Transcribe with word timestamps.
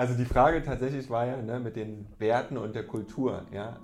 Also 0.00 0.14
die 0.14 0.24
Frage 0.24 0.62
tatsächlich 0.62 1.10
war 1.10 1.26
ja 1.26 1.36
ne, 1.36 1.60
mit 1.60 1.76
den 1.76 2.06
Werten 2.18 2.56
und 2.56 2.74
der 2.74 2.84
Kultur. 2.84 3.42
Ja? 3.52 3.76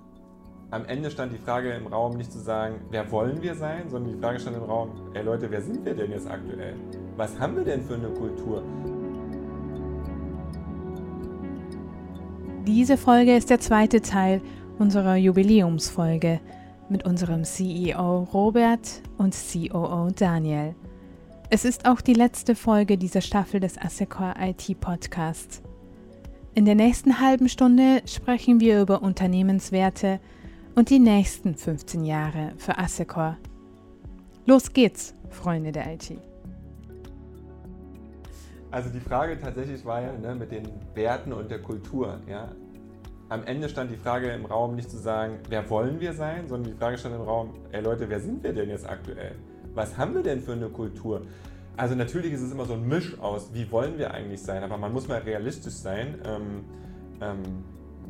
Am 0.71 0.83
Ende 0.85 1.11
stand 1.11 1.31
die 1.31 1.37
Frage 1.37 1.69
im 1.69 1.85
Raum 1.85 2.17
nicht 2.17 2.31
zu 2.31 2.39
sagen, 2.39 2.81
wer 2.89 3.11
wollen 3.11 3.39
wir 3.43 3.53
sein, 3.53 3.87
sondern 3.87 4.15
die 4.15 4.19
Frage 4.19 4.39
stand 4.39 4.57
im 4.57 4.63
Raum, 4.63 4.89
ey 5.13 5.21
Leute, 5.21 5.51
wer 5.51 5.61
sind 5.61 5.85
wir 5.85 5.93
denn 5.93 6.09
jetzt 6.09 6.27
aktuell? 6.27 6.73
Was 7.17 7.39
haben 7.39 7.55
wir 7.55 7.63
denn 7.63 7.83
für 7.83 7.93
eine 7.93 8.09
Kultur? 8.09 8.63
Diese 12.65 12.97
Folge 12.97 13.37
ist 13.37 13.51
der 13.51 13.59
zweite 13.59 14.01
Teil 14.01 14.41
unserer 14.79 15.17
Jubiläumsfolge 15.17 16.39
mit 16.89 17.05
unserem 17.05 17.43
CEO 17.43 18.23
Robert 18.33 19.03
und 19.19 19.35
COO 19.35 20.09
Daniel. 20.15 20.73
Es 21.51 21.63
ist 21.63 21.87
auch 21.87 22.01
die 22.01 22.15
letzte 22.15 22.55
Folge 22.55 22.97
dieser 22.97 23.21
Staffel 23.21 23.59
des 23.59 23.77
Assecor 23.77 24.33
IT 24.41 24.79
Podcasts. 24.79 25.61
In 26.57 26.65
der 26.65 26.73
nächsten 26.73 27.21
halben 27.21 27.49
Stunde 27.49 28.01
sprechen 28.07 28.59
wir 28.59 28.81
über 28.81 29.03
Unternehmenswerte 29.03 30.19
und 30.73 30.89
die 30.89 30.97
nächsten 30.97 31.53
15 31.53 32.03
Jahre 32.03 32.53
für 32.57 32.79
Assecor. 32.79 33.37
Los 34.47 34.73
geht's, 34.73 35.13
Freunde 35.29 35.71
der 35.71 35.93
IT. 35.93 36.17
Also 38.71 38.89
die 38.89 38.99
Frage 38.99 39.37
tatsächlich 39.39 39.85
war 39.85 40.01
ja 40.01 40.11
ne, 40.13 40.33
mit 40.33 40.51
den 40.51 40.67
Werten 40.95 41.31
und 41.31 41.51
der 41.51 41.61
Kultur. 41.61 42.21
Ja. 42.27 42.51
Am 43.29 43.43
Ende 43.43 43.69
stand 43.69 43.91
die 43.91 43.97
Frage 43.97 44.31
im 44.31 44.47
Raum 44.47 44.75
nicht 44.75 44.89
zu 44.89 44.97
sagen, 44.97 45.37
wer 45.49 45.69
wollen 45.69 45.99
wir 45.99 46.13
sein, 46.13 46.47
sondern 46.47 46.73
die 46.73 46.79
Frage 46.79 46.97
stand 46.97 47.13
im 47.13 47.21
Raum, 47.21 47.53
ey 47.71 47.83
Leute, 47.83 48.09
wer 48.09 48.19
sind 48.19 48.41
wir 48.41 48.53
denn 48.53 48.69
jetzt 48.69 48.89
aktuell? 48.89 49.35
Was 49.75 49.95
haben 49.95 50.15
wir 50.15 50.23
denn 50.23 50.41
für 50.41 50.53
eine 50.53 50.69
Kultur? 50.69 51.21
Also 51.77 51.93
natürlich 51.93 52.33
ist 52.33 52.41
es 52.41 52.51
immer 52.51 52.65
so 52.65 52.73
ein 52.73 52.87
Misch 52.87 53.19
aus, 53.19 53.51
wie 53.53 53.71
wollen 53.71 53.99
wir 53.99 54.11
eigentlich 54.11 54.41
sein, 54.41 54.63
aber 54.63 54.77
man 54.77 54.91
muss 54.91 55.07
mal 55.07 55.19
realistisch 55.19 55.75
sein. 55.75 56.15
Ähm, 56.25 56.63
ähm, 57.21 57.63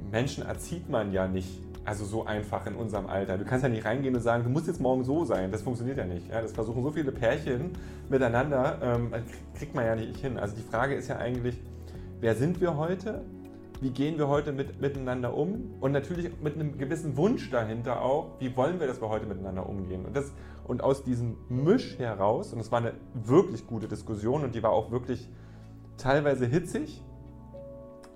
Menschen 0.10 0.46
erzieht 0.46 0.90
man 0.90 1.12
ja 1.12 1.28
nicht, 1.28 1.50
also 1.84 2.06
so 2.06 2.26
einfach 2.26 2.66
in 2.66 2.76
unserem 2.76 3.08
Alter. 3.08 3.38
Du 3.38 3.44
kannst 3.44 3.64
ja 3.64 3.70
nicht 3.70 3.84
reingehen 3.84 4.16
und 4.16 4.22
sagen, 4.22 4.46
du 4.46 4.50
musst 4.50 4.68
jetzt 4.68 4.80
morgen 4.80 5.04
so 5.04 5.26
sein. 5.26 5.52
Das 5.52 5.64
funktioniert 5.64 5.98
ja 5.98 6.06
nicht. 6.06 6.30
Ja? 6.30 6.42
Das 6.42 6.54
versuchen 6.54 6.82
so 6.82 6.92
viele 6.92 7.12
Pärchen 7.12 7.72
miteinander, 8.10 8.80
ähm, 8.82 9.12
kriegt 9.58 9.76
man 9.76 9.86
ja 9.86 9.96
nicht 9.96 10.16
hin. 10.16 10.40
Also 10.40 10.56
die 10.56 10.62
Frage 10.62 10.96
ist 10.96 11.10
ja 11.10 11.18
eigentlich, 11.18 11.58
wer 12.22 12.36
sind 12.36 12.62
wir 12.62 12.78
heute? 12.78 13.26
Wie 13.82 13.92
gehen 13.92 14.18
wir 14.18 14.30
heute 14.30 14.54
mit, 14.54 14.82
miteinander 14.82 15.36
um? 15.36 15.76
Und 15.82 15.92
natürlich 15.92 16.32
mit 16.42 16.56
einem 16.56 16.78
gewissen 16.78 17.18
Wunsch 17.18 17.52
dahinter 17.52 18.02
auch, 18.02 18.32
wie 18.40 18.56
wollen 18.56 18.80
wir, 18.80 18.88
dass 18.88 19.02
wir 19.02 19.10
heute 19.10 19.26
miteinander 19.26 19.68
umgehen? 19.68 20.06
Und 20.06 20.16
das 20.16 20.32
und 20.68 20.84
aus 20.84 21.04
diesem 21.04 21.38
Misch 21.50 21.98
heraus, 21.98 22.54
und 22.54 22.60
es 22.60 22.72
war 22.72 22.80
eine 22.80 22.94
wirklich 23.14 23.66
gute 23.68 23.88
Diskussion 23.88 24.44
und 24.44 24.56
die 24.56 24.64
war 24.64 24.72
auch 24.72 24.92
wirklich 24.92 25.30
teilweise 25.98 26.46
hitzig, 26.46 27.04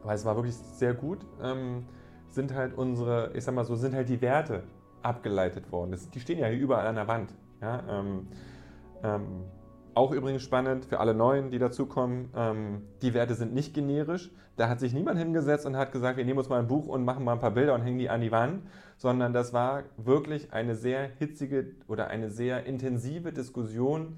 weil 0.03 0.15
es 0.15 0.25
war 0.25 0.35
wirklich 0.35 0.55
sehr 0.55 0.93
gut, 0.93 1.25
ähm, 1.41 1.85
sind 2.29 2.53
halt 2.53 2.77
unsere, 2.77 3.31
ich 3.35 3.43
sag 3.43 3.55
mal 3.55 3.65
so, 3.65 3.75
sind 3.75 3.93
halt 3.93 4.09
die 4.09 4.21
Werte 4.21 4.63
abgeleitet 5.01 5.71
worden. 5.71 5.91
Das, 5.91 6.09
die 6.09 6.19
stehen 6.19 6.39
ja 6.39 6.47
hier 6.47 6.59
überall 6.59 6.87
an 6.87 6.95
der 6.95 7.07
Wand. 7.07 7.33
Ja, 7.61 7.83
ähm, 7.89 8.27
ähm, 9.03 9.43
auch 9.95 10.11
übrigens 10.11 10.43
spannend 10.43 10.85
für 10.85 10.99
alle 10.99 11.13
Neuen, 11.13 11.51
die 11.51 11.59
dazukommen, 11.59 12.29
ähm, 12.35 12.81
die 13.01 13.13
Werte 13.13 13.35
sind 13.35 13.53
nicht 13.53 13.73
generisch. 13.73 14.31
Da 14.57 14.69
hat 14.69 14.79
sich 14.79 14.93
niemand 14.93 15.17
hingesetzt 15.17 15.65
und 15.65 15.77
hat 15.77 15.91
gesagt, 15.91 16.17
wir 16.17 16.25
nehmen 16.25 16.39
uns 16.39 16.49
mal 16.49 16.59
ein 16.59 16.67
Buch 16.67 16.87
und 16.87 17.03
machen 17.05 17.23
mal 17.23 17.33
ein 17.33 17.39
paar 17.39 17.51
Bilder 17.51 17.73
und 17.73 17.81
hängen 17.81 17.99
die 17.99 18.09
an 18.09 18.21
die 18.21 18.31
Wand, 18.31 18.63
sondern 18.97 19.33
das 19.33 19.53
war 19.53 19.83
wirklich 19.97 20.53
eine 20.53 20.75
sehr 20.75 21.09
hitzige 21.19 21.67
oder 21.87 22.07
eine 22.07 22.29
sehr 22.29 22.65
intensive 22.65 23.31
Diskussion 23.31 24.17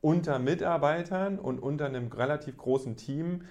unter 0.00 0.38
Mitarbeitern 0.38 1.38
und 1.38 1.60
unter 1.60 1.86
einem 1.86 2.08
relativ 2.08 2.56
großen 2.56 2.96
Team. 2.96 3.42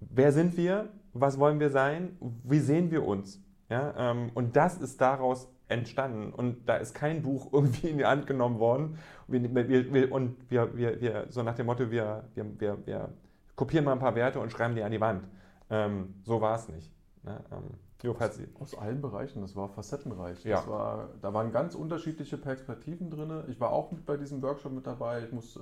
Wer 0.00 0.32
sind 0.32 0.56
wir? 0.56 0.88
Was 1.12 1.38
wollen 1.38 1.60
wir 1.60 1.70
sein? 1.70 2.16
Wie 2.44 2.60
sehen 2.60 2.90
wir 2.90 3.06
uns? 3.06 3.40
Ja, 3.68 3.94
ähm, 3.96 4.30
und 4.34 4.56
das 4.56 4.78
ist 4.78 5.00
daraus 5.00 5.48
entstanden. 5.72 6.32
Und 6.32 6.68
da 6.68 6.76
ist 6.76 6.94
kein 6.94 7.22
Buch 7.22 7.48
irgendwie 7.52 7.88
in 7.88 7.98
die 7.98 8.06
Hand 8.06 8.26
genommen 8.26 8.58
worden. 8.58 8.98
Wir, 9.26 9.42
wir, 9.54 9.92
wir, 9.92 10.12
und 10.12 10.36
wir, 10.50 10.76
wir, 10.76 11.00
wir, 11.00 11.26
so 11.30 11.42
nach 11.42 11.54
dem 11.54 11.66
Motto, 11.66 11.90
wir, 11.90 12.24
wir, 12.34 12.60
wir, 12.60 12.86
wir 12.86 13.08
kopieren 13.56 13.84
mal 13.84 13.92
ein 13.92 13.98
paar 13.98 14.14
Werte 14.14 14.40
und 14.40 14.50
schreiben 14.50 14.74
die 14.74 14.82
an 14.82 14.92
die 14.92 15.00
Wand. 15.00 15.24
Ähm, 15.70 16.14
so 16.22 16.40
war 16.40 16.56
es 16.56 16.68
nicht. 16.68 16.92
Ne? 17.22 17.42
Ähm, 17.50 17.78
jo, 18.02 18.12
aus, 18.12 18.40
aus, 18.60 18.74
allen 18.78 19.00
Bereichen, 19.00 19.40
das 19.40 19.56
war 19.56 19.68
facettenreich. 19.68 20.44
Ja. 20.44 20.56
Das 20.56 20.68
war, 20.68 21.08
da 21.20 21.32
waren 21.32 21.52
ganz 21.52 21.74
unterschiedliche 21.74 22.36
Perspektiven 22.36 23.10
drin. 23.10 23.44
Ich 23.48 23.60
war 23.60 23.70
auch 23.70 23.90
mit 23.90 24.04
bei 24.04 24.16
diesem 24.16 24.42
Workshop 24.42 24.72
mit 24.72 24.86
dabei. 24.86 25.22
Ich 25.24 25.32
muss, 25.32 25.56
äh, 25.56 25.60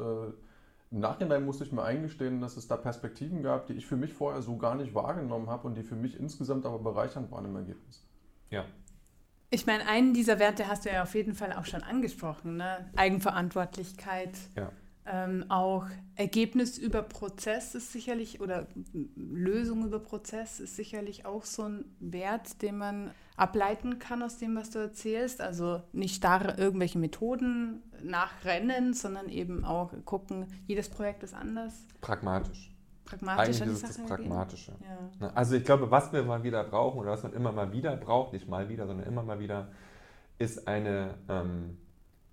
Im 0.91 1.01
Nachhinein 1.01 1.45
musste 1.45 1.65
ich 1.65 1.73
mir 1.73 1.83
eingestehen, 1.83 2.41
dass 2.41 2.57
es 2.57 2.67
da 2.67 2.77
Perspektiven 2.77 3.43
gab, 3.43 3.67
die 3.67 3.75
ich 3.75 3.87
für 3.87 3.97
mich 3.97 4.13
vorher 4.13 4.43
so 4.43 4.57
gar 4.57 4.75
nicht 4.75 4.95
wahrgenommen 4.95 5.49
habe 5.49 5.69
und 5.69 5.77
die 5.77 5.83
für 5.83 5.97
mich 5.97 6.19
insgesamt 6.19 6.67
aber 6.67 6.79
bereichernd 6.79 7.31
waren 7.31 7.45
im 7.45 7.57
Ergebnis. 7.57 8.05
Ja, 8.51 8.65
ich 9.51 9.67
meine, 9.67 9.87
einen 9.87 10.15
dieser 10.15 10.39
Werte 10.39 10.69
hast 10.69 10.85
du 10.85 10.91
ja 10.91 11.03
auf 11.03 11.15
jeden 11.15 11.35
Fall 11.35 11.53
auch 11.53 11.67
schon 11.67 11.83
angesprochen. 11.83 12.57
Ne? 12.57 12.89
Eigenverantwortlichkeit. 12.97 14.37
Ja. 14.57 14.71
Ähm, 15.07 15.47
auch 15.49 15.87
Ergebnis 16.15 16.79
über 16.79 17.03
Prozess 17.03 17.75
ist 17.75 17.91
sicherlich, 17.91 18.41
oder 18.41 18.69
Lösung 19.17 19.85
über 19.85 19.99
Prozess 19.99 20.61
ist 20.61 20.77
sicherlich 20.77 21.27
auch 21.27 21.45
so 21.45 21.65
ein 21.65 21.85
Wert, 21.99 22.63
den 22.63 22.79
man 22.79 23.11
ableiten 23.37 23.99
kann 23.99 24.23
aus 24.23 24.39
dem, 24.39 24.55
was 24.55 24.71
du 24.71 24.79
erzählst. 24.79 25.41
Also 25.41 25.83
nicht 25.93 26.15
starr 26.15 26.57
irgendwelche 26.59 26.99
Methoden 26.99 27.83
nachrennen, 28.05 28.95
sondern 28.95 29.29
eben 29.29 29.65
auch 29.65 29.93
gucken, 30.05 30.47
jedes 30.69 30.89
Projekt 30.89 31.25
ist 31.25 31.35
anders. 31.35 31.75
Pragmatisch. 32.01 32.71
Pragmatisch 33.11 33.61
Eigentlich 33.61 33.75
ist 33.75 33.91
es 33.91 33.97
das 33.97 34.07
Pragmatische. 34.07 34.73
Ja. 34.81 35.27
Ne, 35.27 35.37
also 35.37 35.57
ich 35.57 35.65
glaube, 35.65 35.91
was 35.91 36.13
wir 36.13 36.23
mal 36.23 36.45
wieder 36.45 36.63
brauchen 36.63 37.01
oder 37.01 37.11
was 37.11 37.23
man 37.25 37.33
immer 37.33 37.51
mal 37.51 37.73
wieder 37.73 37.97
braucht, 37.97 38.33
nicht 38.33 38.49
mal 38.49 38.69
wieder, 38.69 38.87
sondern 38.87 39.07
immer 39.07 39.25
mal 39.25 39.41
wieder, 39.41 39.69
ist 40.39 40.69
eine, 40.69 41.15
ähm, 41.29 41.79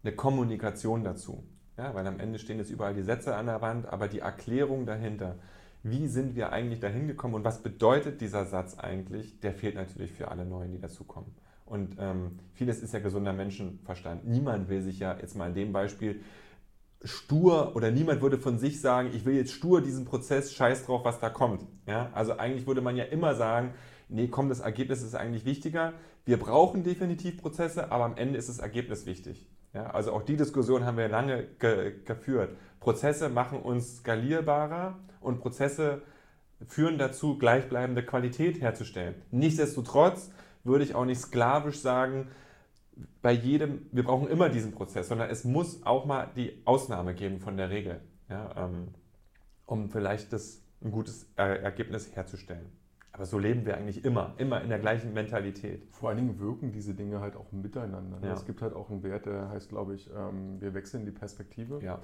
eine 0.04 0.14
Kommunikation 0.14 1.04
dazu. 1.04 1.44
Ja, 1.78 1.94
weil 1.96 2.06
am 2.06 2.20
Ende 2.20 2.38
stehen 2.40 2.58
jetzt 2.60 2.70
überall 2.70 2.94
die 2.94 3.04
Sätze 3.04 3.36
an 3.36 3.48
der 3.48 3.62
Wand, 3.62 3.88
aber 3.88 4.08
die 4.08 4.20
Erklärung 4.20 4.86
dahinter, 4.86 5.36
wie 5.84 6.08
sind 6.08 6.36
wir 6.36 6.52
eigentlich 6.52 6.80
dahin 6.80 7.08
gekommen 7.08 7.36
und 7.36 7.44
was 7.44 7.62
bedeutet 7.62 8.22
dieser 8.22 8.46
Satz 8.46 8.78
eigentlich, 8.78 9.40
der 9.40 9.54
fehlt 9.54 9.76
natürlich 9.76 10.12
für 10.12 10.30
alle 10.30 10.46
Neuen, 10.46 10.72
die 10.72 10.80
dazukommen. 10.80 11.34
Und 11.66 11.98
ähm, 12.00 12.40
vieles 12.54 12.82
ist 12.82 12.94
ja 12.94 13.00
gesunder 13.00 13.34
Menschenverstand. 13.34 14.28
Niemand 14.28 14.70
will 14.70 14.82
sich 14.82 15.00
ja 15.00 15.18
jetzt 15.20 15.36
mal 15.36 15.50
in 15.50 15.54
dem 15.54 15.74
Beispiel 15.74 16.22
stur 17.03 17.75
oder 17.75 17.91
niemand 17.91 18.22
würde 18.22 18.38
von 18.38 18.58
sich 18.58 18.81
sagen, 18.81 19.12
ich 19.13 19.25
will 19.25 19.35
jetzt 19.35 19.53
stur 19.53 19.81
diesen 19.81 20.06
Prozess, 20.06 20.53
scheiß 20.53 20.85
drauf, 20.85 21.06
was 21.06 21.19
da 21.19 21.30
kommt. 21.30 21.66
Ja? 21.85 22.09
Also 22.13 22.38
eigentlich 22.38 22.68
würde 22.68 22.81
man 22.81 22.96
ja 22.96 23.03
immer 23.03 23.35
sagen, 23.35 23.74
nee, 24.09 24.28
komm, 24.28 24.50
das 24.50 24.59
Ergebnis 24.59 25.03
ist 25.03 25.16
eigentlich 25.16 25.46
wichtiger. 25.46 25.94
Wir 26.25 26.38
brauchen 26.38 26.84
definitiv 26.84 27.38
Prozesse, 27.38 27.91
aber 27.91 28.06
am 28.06 28.18
Ende 28.18 28.38
ist 28.38 28.50
das 28.50 28.59
Ergebnis 28.59 29.06
wichtig. 29.06 29.47
Ja? 29.74 29.91
Also 29.91 30.12
auch 30.12 30.24
die 30.24 30.38
Diskussion 30.38 30.85
haben 30.85 30.97
wir 30.97 31.08
lange 31.08 31.44
ge 31.59 31.94
geführt. 32.03 32.58
Prozesse 32.80 33.29
machen 33.29 33.62
uns 33.62 33.97
skalierbarer 33.97 34.97
und 35.22 35.40
Prozesse 35.40 36.02
führen 36.68 36.97
dazu, 36.97 37.38
gleichbleibende 37.38 38.03
Qualität 38.03 38.62
herzustellen. 38.62 39.16
Nichtsdestotrotz 39.29 40.31
würde 40.64 40.84
ich 40.84 40.96
auch 40.96 41.06
nicht 41.06 41.22
sklavisch 41.22 41.79
sagen, 41.79 42.29
bei 43.22 43.31
jedem, 43.31 43.88
wir 43.91 44.03
brauchen 44.03 44.28
immer 44.28 44.50
diesen 44.50 44.72
Prozess, 44.72 45.08
sondern 45.08 45.30
es 45.30 45.44
muss 45.44 45.85
auch 45.85 46.06
mal 46.06 46.30
die 46.35 46.62
Ausnahme 46.66 47.13
geben 47.13 47.40
von 47.40 47.58
der 47.58 47.69
Regel, 47.69 48.02
ja, 48.30 48.66
ähm, 48.66 48.90
um 49.66 49.90
vielleicht 49.90 50.34
das, 50.34 50.62
ein 50.81 50.91
gutes 50.91 51.28
Ergebnis 51.35 52.16
herzustellen. 52.16 52.68
Aber 53.18 53.25
so 53.25 53.40
leben 53.40 53.66
wir 53.66 53.75
eigentlich 53.78 54.06
immer, 54.06 54.35
immer 54.38 54.62
in 54.62 54.69
der 54.69 54.78
gleichen 54.78 55.12
Mentalität. 55.12 55.88
Vor 55.90 56.09
allen 56.09 56.19
Dingen 56.19 56.40
wirken 56.40 56.72
diese 56.72 56.94
Dinge 56.94 57.19
halt 57.19 57.35
auch 57.35 57.52
miteinander. 57.52 58.19
Ne? 58.19 58.28
Ja. 58.28 58.34
Es 58.34 58.46
gibt 58.46 58.62
halt 58.62 58.75
auch 58.75 58.91
einen 58.91 59.02
Wert, 59.02 59.25
der 59.25 59.50
heißt, 59.50 59.69
glaube 59.69 59.96
ich, 59.96 60.08
ähm, 60.16 60.62
wir 60.62 60.75
wechseln 60.75 61.03
die 61.03 61.12
Perspektive. 61.12 61.84
Ja. 61.84 62.00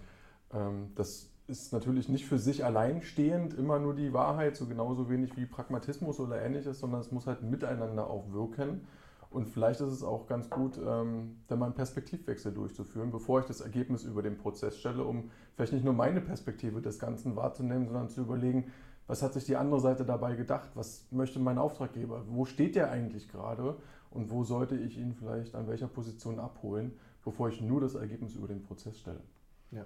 Ähm, 0.51 0.91
das 0.95 1.29
ist 1.47 1.71
natürlich 1.71 2.09
nicht 2.09 2.25
für 2.25 2.39
sich 2.39 2.65
alleinstehend 2.65 3.53
immer 3.53 3.77
nur 3.79 3.93
die 3.93 4.11
Wahrheit, 4.11 4.55
so 4.55 4.65
genauso 4.65 5.07
wenig 5.07 5.37
wie 5.37 5.45
Pragmatismus 5.45 6.19
oder 6.19 6.41
ähnliches, 6.41 6.79
sondern 6.79 7.01
es 7.01 7.11
muss 7.11 7.27
halt 7.27 7.43
miteinander 7.43 8.09
auch 8.09 8.31
wirken. 8.31 8.87
Und 9.33 9.47
vielleicht 9.49 9.81
ist 9.81 9.89
es 9.89 10.03
auch 10.03 10.27
ganz 10.27 10.49
gut, 10.49 10.77
ähm, 10.77 11.37
dann 11.47 11.57
mal 11.57 11.65
einen 11.65 11.73
Perspektivwechsel 11.73 12.53
durchzuführen, 12.53 13.09
bevor 13.09 13.39
ich 13.39 13.47
das 13.47 13.61
Ergebnis 13.61 14.03
über 14.03 14.21
den 14.21 14.37
Prozess 14.37 14.77
stelle, 14.77 15.03
um 15.03 15.31
vielleicht 15.55 15.73
nicht 15.73 15.83
nur 15.83 15.93
meine 15.93 16.21
Perspektive 16.21 16.81
des 16.81 16.99
Ganzen 16.99 17.35
wahrzunehmen, 17.35 17.87
sondern 17.87 18.09
zu 18.09 18.21
überlegen, 18.21 18.71
was 19.07 19.23
hat 19.23 19.33
sich 19.33 19.45
die 19.45 19.55
andere 19.55 19.79
Seite 19.79 20.05
dabei 20.05 20.35
gedacht? 20.35 20.69
Was 20.75 21.07
möchte 21.11 21.39
mein 21.39 21.57
Auftraggeber? 21.57 22.25
Wo 22.27 22.45
steht 22.45 22.75
der 22.75 22.91
eigentlich 22.91 23.27
gerade? 23.27 23.77
Und 24.11 24.29
wo 24.29 24.43
sollte 24.43 24.77
ich 24.77 24.99
ihn 24.99 25.13
vielleicht 25.13 25.55
an 25.55 25.67
welcher 25.67 25.87
Position 25.87 26.39
abholen, 26.39 26.93
bevor 27.23 27.49
ich 27.49 27.59
nur 27.59 27.81
das 27.81 27.95
Ergebnis 27.95 28.35
über 28.35 28.47
den 28.47 28.61
Prozess 28.61 28.99
stelle? 28.99 29.23
Ja. 29.71 29.85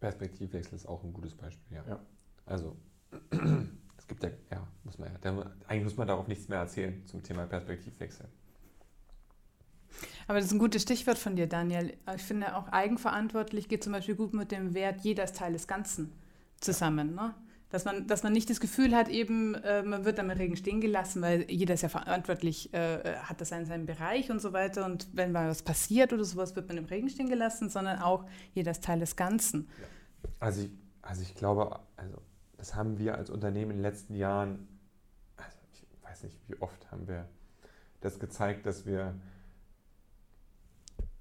Perspektivwechsel 0.00 0.74
ist 0.74 0.86
auch 0.86 1.04
ein 1.04 1.12
gutes 1.12 1.36
Beispiel, 1.36 1.76
ja. 1.76 1.84
ja. 1.88 2.00
Also 2.44 2.76
es 4.06 4.08
gibt 4.08 4.22
ja, 4.22 4.30
ja, 4.52 4.68
muss 4.84 4.98
man 4.98 5.10
ja, 5.12 5.52
eigentlich 5.66 5.82
muss 5.82 5.96
man 5.96 6.06
darauf 6.06 6.28
nichts 6.28 6.48
mehr 6.48 6.60
erzählen 6.60 7.04
zum 7.06 7.24
Thema 7.24 7.44
Perspektivwechsel. 7.46 8.28
Aber 10.28 10.38
das 10.38 10.46
ist 10.46 10.52
ein 10.52 10.60
gutes 10.60 10.82
Stichwort 10.82 11.18
von 11.18 11.34
dir, 11.34 11.48
Daniel. 11.48 11.92
Ich 12.14 12.22
finde 12.22 12.54
auch 12.56 12.68
eigenverantwortlich 12.68 13.68
geht 13.68 13.82
zum 13.82 13.92
Beispiel 13.92 14.14
gut 14.14 14.32
mit 14.32 14.52
dem 14.52 14.74
Wert, 14.74 15.00
jeder 15.00 15.24
ist 15.24 15.36
Teil 15.36 15.54
des 15.54 15.66
Ganzen 15.66 16.12
zusammen. 16.60 17.16
Ne? 17.16 17.34
Dass 17.70 17.84
man, 17.84 18.06
dass 18.06 18.22
man 18.22 18.32
nicht 18.32 18.48
das 18.48 18.60
Gefühl 18.60 18.94
hat, 18.94 19.08
eben, 19.08 19.54
äh, 19.56 19.82
man 19.82 20.04
wird 20.04 20.20
am 20.20 20.30
Regen 20.30 20.56
stehen 20.56 20.80
gelassen, 20.80 21.20
weil 21.20 21.50
jeder 21.50 21.74
ist 21.74 21.82
ja 21.82 21.88
verantwortlich, 21.88 22.72
äh, 22.74 23.16
hat 23.16 23.40
das 23.40 23.50
in 23.50 23.66
seinem 23.66 23.86
Bereich 23.86 24.30
und 24.30 24.40
so 24.40 24.52
weiter. 24.52 24.84
Und 24.84 25.08
wenn 25.14 25.32
mal 25.32 25.48
was 25.48 25.62
passiert 25.62 26.12
oder 26.12 26.22
sowas, 26.22 26.54
wird 26.54 26.68
man 26.68 26.76
im 26.76 26.84
Regen 26.84 27.08
stehen 27.08 27.28
gelassen, 27.28 27.70
sondern 27.70 27.98
auch 27.98 28.24
jeder 28.54 28.70
ist 28.70 28.84
Teil 28.84 29.00
des 29.00 29.16
Ganzen. 29.16 29.68
Also 30.38 30.62
ich, 30.62 30.70
also 31.02 31.22
ich 31.22 31.34
glaube, 31.34 31.80
also 31.96 32.22
das 32.56 32.74
haben 32.74 32.98
wir 32.98 33.16
als 33.16 33.30
Unternehmen 33.30 33.72
in 33.72 33.76
den 33.78 33.82
letzten 33.82 34.14
Jahren, 34.14 34.68
also 35.36 35.58
ich 35.72 35.86
weiß 36.02 36.24
nicht, 36.24 36.38
wie 36.48 36.60
oft 36.60 36.90
haben 36.90 37.06
wir 37.08 37.28
das 38.00 38.18
gezeigt, 38.18 38.66
dass 38.66 38.86
wir 38.86 39.14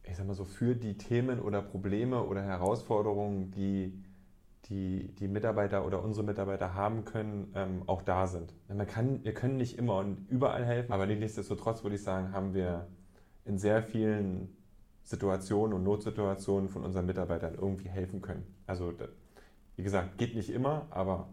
ich 0.08 0.16
sag 0.18 0.28
mal 0.28 0.36
so, 0.36 0.46
für 0.46 0.76
die 0.76 0.98
Themen 0.98 1.40
oder 1.40 1.62
Probleme 1.62 2.24
oder 2.24 2.44
Herausforderungen, 2.44 3.52
die 3.52 4.04
die, 4.70 5.14
die 5.20 5.28
Mitarbeiter 5.28 5.86
oder 5.86 6.04
unsere 6.04 6.26
Mitarbeiter 6.26 6.74
haben 6.74 7.06
können, 7.06 7.52
ähm, 7.56 7.84
auch 7.86 8.02
da 8.02 8.26
sind. 8.26 8.54
Man 8.68 8.88
kann, 8.88 9.24
wir 9.24 9.34
können 9.34 9.58
nicht 9.58 9.78
immer 9.78 9.98
und 9.98 10.28
überall 10.30 10.66
helfen, 10.66 10.92
aber 10.92 11.06
nichtsdestotrotz 11.06 11.84
würde 11.84 11.98
ich 11.98 12.04
sagen, 12.04 12.32
haben 12.32 12.54
wir 12.54 12.88
in 13.46 13.60
sehr 13.60 13.84
vielen 13.84 14.56
Situationen 15.04 15.74
und 15.74 15.84
Notsituationen 15.84 16.70
von 16.70 16.84
unseren 16.84 17.06
Mitarbeitern 17.06 17.54
irgendwie 17.54 17.90
helfen 17.90 18.22
können. 18.22 18.44
Also, 18.66 18.92
wie 19.76 19.84
gesagt, 19.84 20.18
geht 20.18 20.36
nicht 20.36 20.50
immer, 20.50 20.88
aber 20.90 21.28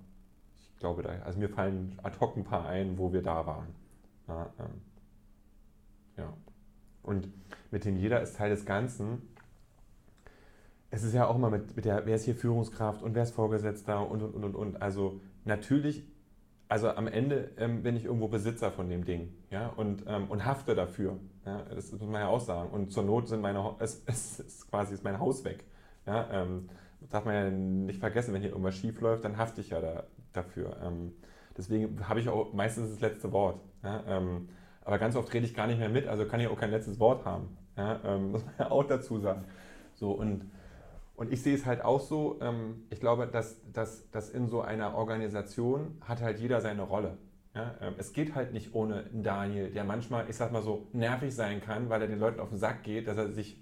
ich 0.54 0.76
glaube, 0.78 1.02
da, 1.02 1.10
also 1.24 1.38
mir 1.38 1.48
fallen 1.48 1.98
ad 2.02 2.18
hoc 2.20 2.36
ein 2.36 2.44
paar 2.44 2.66
ein, 2.66 2.98
wo 2.98 3.12
wir 3.12 3.22
da 3.22 3.46
waren. 3.46 3.68
Ja, 4.28 4.52
ähm, 4.58 4.80
ja. 6.16 6.32
Und 7.02 7.28
mit 7.70 7.84
dem 7.84 7.96
jeder 7.96 8.20
ist 8.20 8.36
Teil 8.36 8.50
des 8.50 8.64
Ganzen. 8.64 9.22
Es 10.90 11.02
ist 11.02 11.14
ja 11.14 11.26
auch 11.26 11.36
immer 11.36 11.50
mit, 11.50 11.74
mit 11.74 11.84
der, 11.84 12.04
wer 12.06 12.16
ist 12.16 12.24
hier 12.24 12.34
Führungskraft 12.34 13.02
und 13.02 13.14
wer 13.14 13.22
ist 13.22 13.32
Vorgesetzter 13.32 14.08
und 14.08 14.22
und 14.22 14.34
und 14.34 14.44
und. 14.44 14.54
und. 14.54 14.82
Also 14.82 15.20
natürlich, 15.44 16.04
also 16.68 16.90
am 16.90 17.06
Ende 17.06 17.50
ähm, 17.56 17.82
bin 17.82 17.96
ich 17.96 18.04
irgendwo 18.04 18.28
Besitzer 18.28 18.70
von 18.70 18.88
dem 18.88 19.04
Ding 19.04 19.32
ja, 19.50 19.68
und, 19.68 20.04
ähm, 20.06 20.30
und 20.30 20.44
hafte 20.44 20.74
dafür. 20.74 21.18
Ja, 21.44 21.62
das 21.64 21.92
muss 21.92 22.00
man 22.02 22.20
ja 22.20 22.28
auch 22.28 22.40
sagen. 22.40 22.70
Und 22.70 22.92
zur 22.92 23.04
Not 23.04 23.28
sind 23.28 23.40
meine, 23.40 23.74
es, 23.78 24.02
es 24.06 24.40
ist 24.40 24.70
quasi 24.70 24.94
ist 24.94 25.04
mein 25.04 25.18
Haus 25.18 25.44
weg. 25.44 25.64
Ja, 26.06 26.28
ähm, 26.30 26.68
darf 27.10 27.24
man 27.24 27.34
ja 27.34 27.50
nicht 27.50 28.00
vergessen, 28.00 28.34
wenn 28.34 28.40
hier 28.42 28.50
irgendwas 28.50 28.76
schief 28.76 29.00
läuft, 29.00 29.24
dann 29.24 29.36
hafte 29.36 29.60
ich 29.60 29.70
ja 29.70 29.80
da, 29.80 30.04
dafür. 30.32 30.76
Ähm, 30.82 31.12
deswegen 31.56 32.08
habe 32.08 32.20
ich 32.20 32.28
auch 32.28 32.52
meistens 32.52 32.90
das 32.90 33.00
letzte 33.00 33.32
Wort. 33.32 33.60
Ja, 33.82 34.02
ähm, 34.06 34.48
aber 34.84 34.98
ganz 34.98 35.16
oft 35.16 35.32
rede 35.32 35.46
ich 35.46 35.54
gar 35.54 35.66
nicht 35.66 35.78
mehr 35.78 35.88
mit, 35.88 36.06
also 36.06 36.26
kann 36.26 36.40
ich 36.40 36.48
auch 36.48 36.58
kein 36.58 36.70
letztes 36.70 36.98
Wort 36.98 37.24
haben. 37.24 37.56
Ja, 37.76 38.00
ähm, 38.04 38.30
muss 38.32 38.44
man 38.44 38.54
ja 38.58 38.70
auch 38.70 38.84
dazu 38.84 39.18
sagen. 39.18 39.44
So, 39.94 40.12
und, 40.12 40.50
und 41.16 41.32
ich 41.32 41.42
sehe 41.42 41.54
es 41.54 41.66
halt 41.66 41.84
auch 41.84 42.00
so, 42.00 42.38
ähm, 42.40 42.84
ich 42.90 43.00
glaube, 43.00 43.26
dass, 43.26 43.60
dass, 43.72 44.10
dass 44.10 44.30
in 44.30 44.48
so 44.48 44.62
einer 44.62 44.94
Organisation 44.94 45.98
hat 46.00 46.22
halt 46.22 46.38
jeder 46.38 46.60
seine 46.60 46.82
Rolle. 46.82 47.18
Ja, 47.54 47.74
ähm, 47.82 47.94
es 47.98 48.14
geht 48.14 48.34
halt 48.34 48.54
nicht 48.54 48.74
ohne 48.74 49.04
Daniel, 49.12 49.70
der 49.70 49.84
manchmal, 49.84 50.28
ich 50.30 50.36
sag 50.36 50.52
mal 50.52 50.62
so, 50.62 50.86
nervig 50.94 51.34
sein 51.34 51.60
kann, 51.60 51.90
weil 51.90 52.00
er 52.00 52.08
den 52.08 52.18
Leuten 52.18 52.40
auf 52.40 52.48
den 52.48 52.56
Sack 52.56 52.82
geht, 52.82 53.06
dass, 53.06 53.18
er 53.18 53.30
sich, 53.30 53.58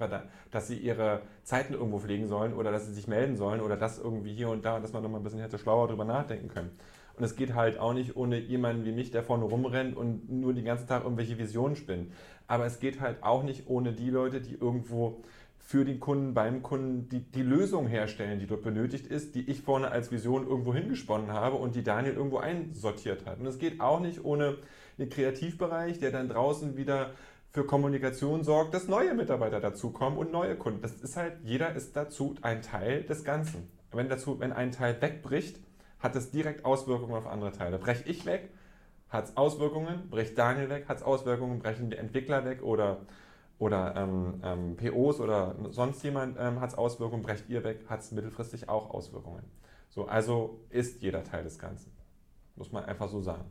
dass 0.52 0.68
sie 0.68 0.78
ihre 0.78 1.22
Zeiten 1.42 1.74
irgendwo 1.74 1.98
pflegen 1.98 2.28
sollen 2.28 2.54
oder 2.54 2.70
dass 2.70 2.86
sie 2.86 2.94
sich 2.94 3.08
melden 3.08 3.36
sollen 3.36 3.60
oder 3.60 3.76
das 3.76 3.98
irgendwie 3.98 4.32
hier 4.32 4.48
und 4.48 4.64
da, 4.64 4.78
dass 4.78 4.92
man 4.92 5.02
nochmal 5.02 5.20
ein 5.20 5.24
bisschen 5.24 5.40
hätte 5.40 5.58
schlauer 5.58 5.88
drüber 5.88 6.04
nachdenken 6.04 6.48
können. 6.48 6.70
Und 7.16 7.24
es 7.24 7.34
geht 7.34 7.54
halt 7.54 7.78
auch 7.78 7.92
nicht 7.92 8.16
ohne 8.16 8.38
jemanden 8.38 8.84
wie 8.84 8.92
mich, 8.92 9.10
der 9.10 9.24
vorne 9.24 9.44
rumrennt 9.44 9.96
und 9.96 10.30
nur 10.30 10.54
den 10.54 10.64
ganzen 10.64 10.86
Tag 10.86 11.02
irgendwelche 11.02 11.36
Visionen 11.36 11.74
spinnt. 11.74 12.12
Aber 12.46 12.66
es 12.66 12.78
geht 12.78 13.00
halt 13.00 13.22
auch 13.24 13.42
nicht 13.42 13.68
ohne 13.68 13.92
die 13.92 14.08
Leute, 14.08 14.40
die 14.40 14.54
irgendwo 14.54 15.22
für 15.70 15.84
den 15.84 16.00
Kunden, 16.00 16.34
beim 16.34 16.64
Kunden 16.64 17.08
die, 17.08 17.20
die 17.20 17.44
Lösung 17.44 17.86
herstellen, 17.86 18.40
die 18.40 18.48
dort 18.48 18.64
benötigt 18.64 19.06
ist, 19.06 19.36
die 19.36 19.48
ich 19.48 19.62
vorne 19.62 19.92
als 19.92 20.10
Vision 20.10 20.44
irgendwo 20.44 20.74
hingesponnen 20.74 21.30
habe 21.30 21.54
und 21.58 21.76
die 21.76 21.84
Daniel 21.84 22.14
irgendwo 22.14 22.38
einsortiert 22.38 23.24
hat. 23.24 23.38
Und 23.38 23.46
es 23.46 23.60
geht 23.60 23.80
auch 23.80 24.00
nicht 24.00 24.24
ohne 24.24 24.56
den 24.98 25.08
Kreativbereich, 25.08 26.00
der 26.00 26.10
dann 26.10 26.28
draußen 26.28 26.76
wieder 26.76 27.12
für 27.52 27.64
Kommunikation 27.64 28.42
sorgt, 28.42 28.74
dass 28.74 28.88
neue 28.88 29.14
Mitarbeiter 29.14 29.60
dazukommen 29.60 30.18
und 30.18 30.32
neue 30.32 30.56
Kunden. 30.56 30.82
Das 30.82 30.94
ist 30.94 31.16
halt, 31.16 31.34
jeder 31.44 31.72
ist 31.76 31.94
dazu 31.94 32.34
ein 32.42 32.62
Teil 32.62 33.04
des 33.04 33.22
Ganzen. 33.22 33.68
Wenn, 33.92 34.08
dazu, 34.08 34.40
wenn 34.40 34.52
ein 34.52 34.72
Teil 34.72 35.00
wegbricht, 35.00 35.60
hat 36.00 36.16
es 36.16 36.32
direkt 36.32 36.64
Auswirkungen 36.64 37.14
auf 37.14 37.28
andere 37.28 37.52
Teile. 37.52 37.78
Breche 37.78 38.08
ich 38.08 38.26
weg, 38.26 38.50
hat 39.08 39.26
es 39.26 39.36
Auswirkungen, 39.36 40.10
bricht 40.10 40.36
Daniel 40.36 40.68
weg, 40.68 40.86
hat 40.88 40.96
es 40.96 41.04
Auswirkungen, 41.04 41.60
brechen 41.60 41.90
die 41.90 41.96
Entwickler 41.96 42.44
weg 42.44 42.60
oder, 42.64 43.02
oder 43.60 43.94
ähm, 43.94 44.40
ähm, 44.42 44.76
POs 44.76 45.20
oder 45.20 45.54
sonst 45.70 46.02
jemand 46.02 46.36
ähm, 46.40 46.60
hat 46.60 46.70
es 46.70 46.78
Auswirkungen, 46.78 47.22
brecht 47.22 47.48
ihr 47.50 47.62
weg, 47.62 47.84
hat 47.88 48.00
es 48.00 48.10
mittelfristig 48.10 48.70
auch 48.70 48.90
Auswirkungen. 48.90 49.44
So, 49.90 50.06
also 50.06 50.60
ist 50.70 51.02
jeder 51.02 51.22
Teil 51.24 51.44
des 51.44 51.58
Ganzen. 51.58 51.92
Muss 52.56 52.72
man 52.72 52.84
einfach 52.86 53.10
so 53.10 53.20
sagen. 53.20 53.44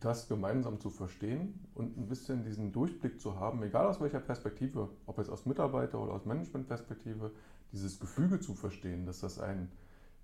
Das 0.00 0.28
gemeinsam 0.28 0.80
zu 0.80 0.90
verstehen 0.90 1.64
und 1.74 1.96
ein 1.96 2.08
bisschen 2.08 2.42
diesen 2.42 2.72
Durchblick 2.72 3.20
zu 3.20 3.38
haben, 3.38 3.62
egal 3.62 3.86
aus 3.86 4.00
welcher 4.00 4.20
Perspektive, 4.20 4.90
ob 5.06 5.18
jetzt 5.18 5.30
aus 5.30 5.46
Mitarbeiter- 5.46 6.00
oder 6.00 6.12
aus 6.12 6.26
Managementperspektive, 6.26 7.30
dieses 7.70 8.00
Gefüge 8.00 8.40
zu 8.40 8.54
verstehen, 8.54 9.06
dass 9.06 9.20
das 9.20 9.38
ein 9.38 9.70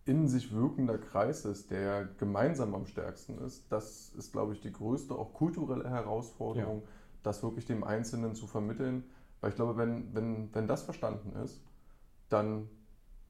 in 0.05 0.29
sich 0.29 0.52
wirkender 0.52 0.99
Kreis 0.99 1.44
ist, 1.44 1.70
der 1.70 2.06
gemeinsam 2.19 2.75
am 2.75 2.87
stärksten 2.87 3.38
ist, 3.38 3.70
das 3.70 4.12
ist, 4.19 4.32
glaube 4.32 4.52
ich, 4.52 4.61
die 4.61 4.73
größte 4.73 5.14
auch 5.14 5.32
kulturelle 5.32 5.88
Herausforderung, 5.88 6.82
ja. 6.82 6.88
Das 7.25 7.43
wirklich 7.43 7.67
dem 7.67 7.82
Einzelnen 7.82 8.35
zu 8.35 8.47
vermitteln. 8.47 9.05
Weil 9.41 9.50
ich 9.50 9.56
glaube, 9.56 9.76
wenn, 9.76 10.15
wenn, 10.15 10.55
wenn 10.55 10.69
das 10.69 10.82
verstanden 10.82 11.32
ist, 11.43 11.61
dann 12.29 12.69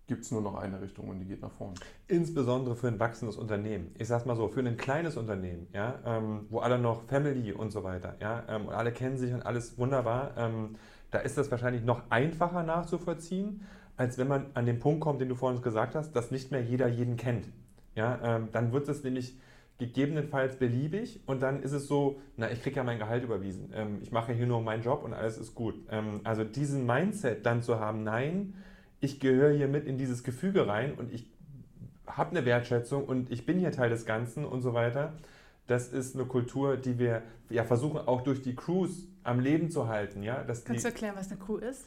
gibt 0.07 0.25
es 0.25 0.31
nur 0.31 0.43
noch 0.43 0.55
eine 0.55 0.83
Richtung 0.83 1.09
und 1.09 1.19
die 1.19 1.25
geht 1.25 1.41
nach 1.41 1.51
vorne. 1.51 1.75
Insbesondere 2.09 2.77
für 2.77 2.89
ein 2.89 3.01
wachsendes 3.01 3.37
Unternehmen. 3.37 3.95
Ich 3.99 4.09
sage 4.09 4.29
mal 4.29 4.37
so, 4.37 4.49
für 4.49 4.61
ein 4.61 4.77
kleines 4.77 5.17
Unternehmen, 5.17 5.67
ja, 5.73 5.99
ähm, 6.05 6.47
wo 6.51 6.59
alle 6.59 6.79
noch 6.79 7.05
Family 7.05 7.53
und 7.53 7.71
so 7.71 7.85
weiter, 7.85 8.15
ja, 8.21 8.45
ähm, 8.49 8.67
und 8.67 8.75
alle 8.75 8.93
kennen 8.93 9.17
sich 9.17 9.33
und 9.33 9.47
alles 9.47 9.79
wunderbar, 9.79 10.33
ähm, 10.37 10.77
da 11.11 11.21
ist 11.21 11.39
das 11.39 11.51
wahrscheinlich 11.51 11.85
noch 11.85 12.03
einfacher 12.11 12.63
nachzuvollziehen 12.65 13.63
als 13.97 14.19
wenn 14.19 14.29
man 14.29 14.47
an 14.55 14.67
den 14.67 14.79
Punkt 14.79 15.01
kommt, 15.01 15.21
den 15.21 15.29
du 15.29 15.35
vorhin 15.35 15.63
gesagt 15.63 15.95
hast, 15.95 16.13
dass 16.13 16.31
nicht 16.31 16.51
mehr 16.51 16.63
jeder 16.63 16.89
jeden 16.89 17.17
kennt. 17.17 17.47
Ja, 17.95 18.19
ähm, 18.23 18.49
dann 18.53 18.73
wird 18.73 18.89
es 18.89 19.05
nämlich 19.05 19.39
gegebenenfalls 19.79 20.57
beliebig 20.57 21.21
und 21.27 21.43
dann 21.43 21.63
ist 21.63 21.73
es 21.73 21.89
so, 21.89 22.21
na, 22.37 22.51
ich 22.51 22.63
kriege 22.63 22.77
ja 22.77 22.85
mein 22.85 22.99
Gehalt 22.99 23.25
überwiesen, 23.25 23.73
ähm, 23.75 23.99
ich 24.03 24.13
mache 24.13 24.33
hier 24.33 24.47
nur 24.47 24.63
meinen 24.63 24.83
Job 24.83 25.03
und 25.03 25.15
alles 25.15 25.37
ist 25.37 25.55
gut. 25.55 25.75
Ähm, 25.91 26.21
also 26.23 26.45
diesen 26.45 26.87
Mindset 26.87 27.45
dann 27.45 27.63
zu 27.63 27.81
haben, 27.81 28.05
nein, 28.05 28.55
ich 29.01 29.19
gehöre 29.19 29.53
hier 29.53 29.69
mit 29.69 29.87
in 29.87 29.99
dieses 29.99 30.23
Gefüge 30.23 30.67
rein 30.69 30.95
und 30.95 31.13
ich 31.13 31.29
habe 32.07 32.31
eine 32.31 32.45
Wertschätzung 32.45 33.05
und 33.05 33.31
ich 33.33 33.47
bin 33.47 33.59
hier 33.59 33.73
Teil 33.73 33.91
des 33.91 34.07
Ganzen 34.07 34.45
und 34.45 34.63
so 34.63 34.75
weiter. 34.75 35.15
Das 35.67 35.89
ist 35.89 36.15
eine 36.15 36.27
Kultur, 36.27 36.77
die 36.77 36.99
wir 36.99 37.23
ja 37.51 37.65
versuchen 37.65 37.99
auch 37.99 38.23
durch 38.23 38.43
die 38.43 38.55
Crews 38.55 39.09
am 39.23 39.41
Leben 39.41 39.71
zu 39.71 39.89
halten. 39.89 40.23
Ja? 40.23 40.45
Dass 40.45 40.65
Kannst 40.65 40.85
du 40.85 40.89
erklären, 40.89 41.15
was 41.17 41.31
eine 41.31 41.41
Crew 41.41 41.57
ist? 41.57 41.87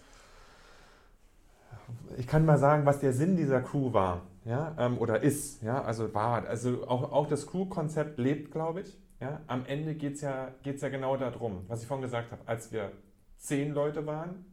Ich 2.17 2.27
kann 2.27 2.45
mal 2.45 2.57
sagen, 2.57 2.85
was 2.85 2.99
der 2.99 3.13
Sinn 3.13 3.35
dieser 3.35 3.61
Crew 3.61 3.93
war, 3.93 4.23
ja, 4.45 4.75
ähm, 4.77 4.97
oder 4.97 5.21
ist, 5.21 5.61
ja, 5.61 5.81
also 5.81 6.13
war, 6.13 6.47
also 6.47 6.87
auch, 6.87 7.11
auch 7.11 7.27
das 7.27 7.47
Crew-Konzept 7.47 8.17
lebt, 8.17 8.51
glaube 8.51 8.81
ich, 8.81 8.97
ja. 9.19 9.41
Am 9.47 9.65
Ende 9.65 9.95
geht 9.95 10.15
es 10.15 10.21
ja, 10.21 10.51
geht's 10.63 10.81
ja 10.81 10.89
genau 10.89 11.17
darum, 11.17 11.65
was 11.67 11.81
ich 11.81 11.87
vorhin 11.87 12.03
gesagt 12.03 12.31
habe, 12.31 12.41
als 12.45 12.71
wir 12.71 12.91
zehn 13.37 13.73
Leute 13.73 14.05
waren, 14.05 14.45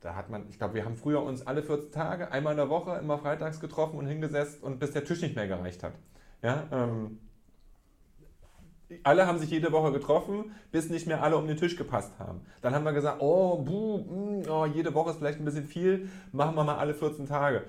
da 0.00 0.14
hat 0.14 0.28
man, 0.28 0.48
ich 0.48 0.58
glaube, 0.58 0.74
wir 0.74 0.84
haben 0.84 0.96
früher 0.96 1.22
uns 1.22 1.46
alle 1.46 1.62
14 1.62 1.92
Tage, 1.92 2.30
einmal 2.30 2.52
in 2.52 2.58
der 2.58 2.68
Woche, 2.68 2.98
immer 2.98 3.18
freitags 3.18 3.58
getroffen 3.60 3.98
und 3.98 4.06
hingesetzt 4.06 4.62
und 4.62 4.78
bis 4.78 4.92
der 4.92 5.04
Tisch 5.04 5.22
nicht 5.22 5.34
mehr 5.34 5.48
gereicht 5.48 5.82
hat, 5.82 5.94
ja, 6.42 6.64
ähm, 6.70 7.18
alle 9.02 9.26
haben 9.26 9.38
sich 9.38 9.50
jede 9.50 9.72
Woche 9.72 9.92
getroffen, 9.92 10.52
bis 10.70 10.90
nicht 10.90 11.06
mehr 11.06 11.22
alle 11.22 11.36
um 11.36 11.46
den 11.46 11.56
Tisch 11.56 11.76
gepasst 11.76 12.12
haben. 12.18 12.40
Dann 12.62 12.74
haben 12.74 12.84
wir 12.84 12.92
gesagt, 12.92 13.20
oh, 13.20 13.58
buh, 13.58 13.98
mh, 13.98 14.14
mm, 14.14 14.42
oh, 14.50 14.66
jede 14.66 14.94
Woche 14.94 15.10
ist 15.10 15.18
vielleicht 15.18 15.40
ein 15.40 15.44
bisschen 15.44 15.64
viel, 15.64 16.08
machen 16.32 16.54
wir 16.54 16.64
mal 16.64 16.76
alle 16.76 16.94
14 16.94 17.26
Tage. 17.26 17.64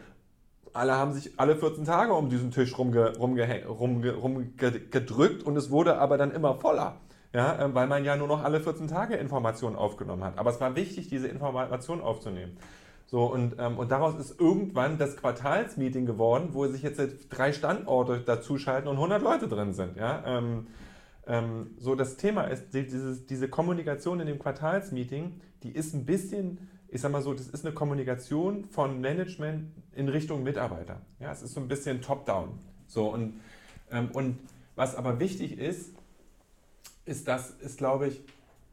Alle 0.74 0.96
haben 0.96 1.14
sich 1.14 1.40
alle 1.40 1.56
14 1.56 1.86
Tage 1.86 2.14
um 2.14 2.30
diesen 2.30 2.52
Tisch 2.52 2.78
rumge, 2.78 3.18
rumge, 3.18 3.66
rumge, 3.66 4.14
rumgedrückt 4.14 5.44
und 5.44 5.58
es 5.58 5.72
wurde 5.72 5.98
aber 5.98 6.18
dann 6.18 6.32
immer 6.32 6.56
voller. 6.56 6.98
Ja, 7.34 7.60
äh, 7.60 7.76
weil 7.76 7.88
man 7.88 8.06
ja 8.06 8.16
nur 8.16 8.28
noch 8.28 8.44
alle 8.44 8.60
14 8.62 8.88
Tage 8.88 9.16
Informationen 9.16 9.76
aufgenommen 9.76 10.24
hat. 10.24 10.38
Aber 10.38 10.50
es 10.50 10.62
war 10.62 10.76
wichtig, 10.76 11.10
diese 11.10 11.28
Informationen 11.28 12.02
aufzunehmen. 12.02 12.58
So, 13.06 13.26
und, 13.26 13.56
ähm, 13.58 13.78
und 13.78 13.92
daraus 13.92 14.16
ist 14.20 14.40
irgendwann 14.40 14.98
das 14.98 15.18
Quartalsmeeting 15.18 16.06
geworden, 16.06 16.50
wo 16.52 16.68
sich 16.68 16.84
jetzt 16.84 17.02
drei 17.30 17.54
Standorte 17.54 18.20
dazuschalten 18.20 18.90
und 18.90 18.98
100 18.98 19.22
Leute 19.22 19.48
drin 19.48 19.74
sind. 19.74 19.96
Ja? 19.98 20.24
Ähm, 20.26 20.68
ähm, 21.28 21.72
so, 21.78 21.96
das 21.96 22.18
Thema 22.18 22.44
ist, 22.46 22.74
dieses, 22.74 23.26
diese 23.26 23.50
Kommunikation 23.50 24.20
in 24.20 24.28
dem 24.28 24.40
Quartalsmeeting, 24.40 25.40
die 25.64 25.72
ist 25.72 25.94
ein 25.94 26.06
bisschen, 26.06 26.70
ich 26.88 27.02
sag 27.02 27.12
mal 27.12 27.22
so, 27.22 27.34
das 27.34 27.48
ist 27.48 27.66
eine 27.66 27.74
Kommunikation 27.74 28.66
von 28.66 29.02
Management 29.02 29.72
in 29.94 30.10
Richtung 30.10 30.44
Mitarbeiter. 30.44 31.02
Ja, 31.20 31.32
es 31.32 31.42
ist 31.42 31.54
so 31.54 31.60
ein 31.60 31.68
bisschen 31.68 32.02
top-down. 32.02 32.60
So, 32.88 33.12
und, 33.12 33.40
ähm, 33.92 34.10
und 34.14 34.40
was 34.76 34.96
aber 34.96 35.20
wichtig 35.20 35.60
ist, 35.60 35.92
ist, 37.06 37.28
dass 37.28 37.56
es, 37.62 37.78
glaube 37.78 38.08
ich, 38.08 38.22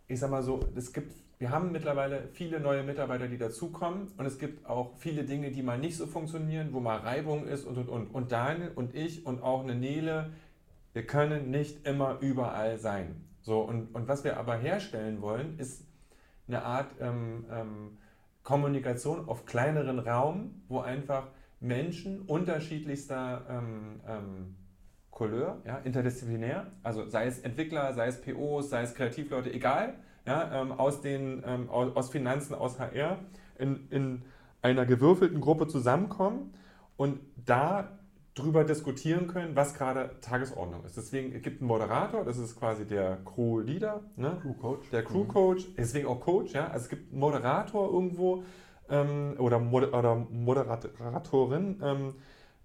ich 0.07 0.21
sag 0.21 0.31
mal 0.31 0.43
so, 0.43 0.61
es 0.77 0.93
gibt 0.93 1.13
wir 1.39 1.51
haben 1.51 1.73
mittlerweile 1.73 2.29
viele 2.33 2.61
neue 2.61 2.83
Mitarbeiter, 2.83 3.27
die 3.27 3.37
dazukommen 3.39 4.09
und 4.17 4.25
es 4.25 4.39
gibt 4.39 4.67
auch 4.67 4.93
viele 4.97 5.25
Dinge, 5.25 5.51
die 5.51 5.63
mal 5.63 5.79
nicht 5.79 5.97
so 5.97 6.07
funktionieren, 6.07 6.69
wo 6.73 6.81
mal 6.81 6.99
Reibung 6.99 7.47
ist 7.47 7.67
und 7.67 7.77
und 7.77 7.89
und. 7.89 8.07
Und 8.15 8.33
Daniel 8.33 8.71
und 8.75 8.95
ich 8.95 9.27
und 9.27 9.43
auch 9.43 9.63
eine 9.63 9.75
Nele, 9.75 10.31
wir 10.95 11.07
können 11.07 11.51
nicht 11.51 11.87
immer 11.87 12.19
überall 12.21 12.79
sein. 12.79 13.27
So, 13.43 13.61
und, 13.61 13.95
und 13.95 14.09
was 14.09 14.25
wir 14.25 14.39
aber 14.39 14.57
herstellen 14.57 15.21
wollen, 15.21 15.59
ist 15.59 15.87
eine 16.49 16.63
Art 16.63 16.95
ähm, 17.01 17.45
ähm, 17.51 17.99
Kommunikation 18.43 19.29
auf 19.29 19.45
kleineren 19.45 19.99
Raum, 19.99 20.63
wo 20.69 20.81
einfach 20.81 21.29
Menschen 21.61 22.23
unterschiedlichster 22.23 23.43
ähm, 23.51 24.01
ähm, 24.07 24.57
Couleur, 25.11 25.63
ja, 25.65 25.79
interdisziplinär, 25.79 26.73
also 26.83 27.09
sei 27.09 27.27
es 27.27 27.39
Entwickler, 27.39 27.93
sei 27.95 28.09
es 28.09 28.21
POs, 28.21 28.71
sei 28.71 28.83
es 28.83 28.95
Kreativleute, 28.95 29.53
egal, 29.53 29.95
ja, 30.27 30.61
ähm, 30.61 30.73
aus, 30.73 31.03
den, 31.03 31.43
ähm, 31.47 31.71
aus, 31.71 32.11
Finanzen, 32.11 32.55
aus 32.55 32.79
HR, 32.79 33.19
in, 33.59 33.89
in 33.91 34.23
einer 34.63 34.87
gewürfelten 34.87 35.41
Gruppe 35.41 35.67
zusammenkommen 35.69 36.55
und 36.97 37.21
da 37.45 37.99
drüber 38.35 38.65
diskutieren 38.65 39.29
können, 39.29 39.55
was 39.55 39.75
gerade 39.75 40.11
Tagesordnung 40.21 40.85
ist. 40.85 40.97
Deswegen 40.97 41.31
gibt 41.41 41.57
es 41.57 41.61
einen 41.61 41.69
Moderator, 41.69 42.25
das 42.25 42.37
ist 42.39 42.59
quasi 42.59 42.85
der 42.85 43.19
Crew-Leader, 43.25 44.01
ne? 44.17 44.39
Crew-Coach. 44.43 44.91
Der 44.91 45.05
Crew-Coach, 45.05 45.69
deswegen 45.77 46.09
auch 46.09 46.21
Coach, 46.21 46.53
ja. 46.53 46.67
Also 46.67 46.85
es 46.85 46.89
gibt 46.89 47.13
einen 47.13 47.21
Moderator 47.21 47.93
irgendwo 47.93 48.43
ähm, 48.91 49.35
oder, 49.39 49.61
Mod 49.61 49.93
oder 49.95 50.17
Moderatorin, 50.17 51.81
ähm, 51.83 52.15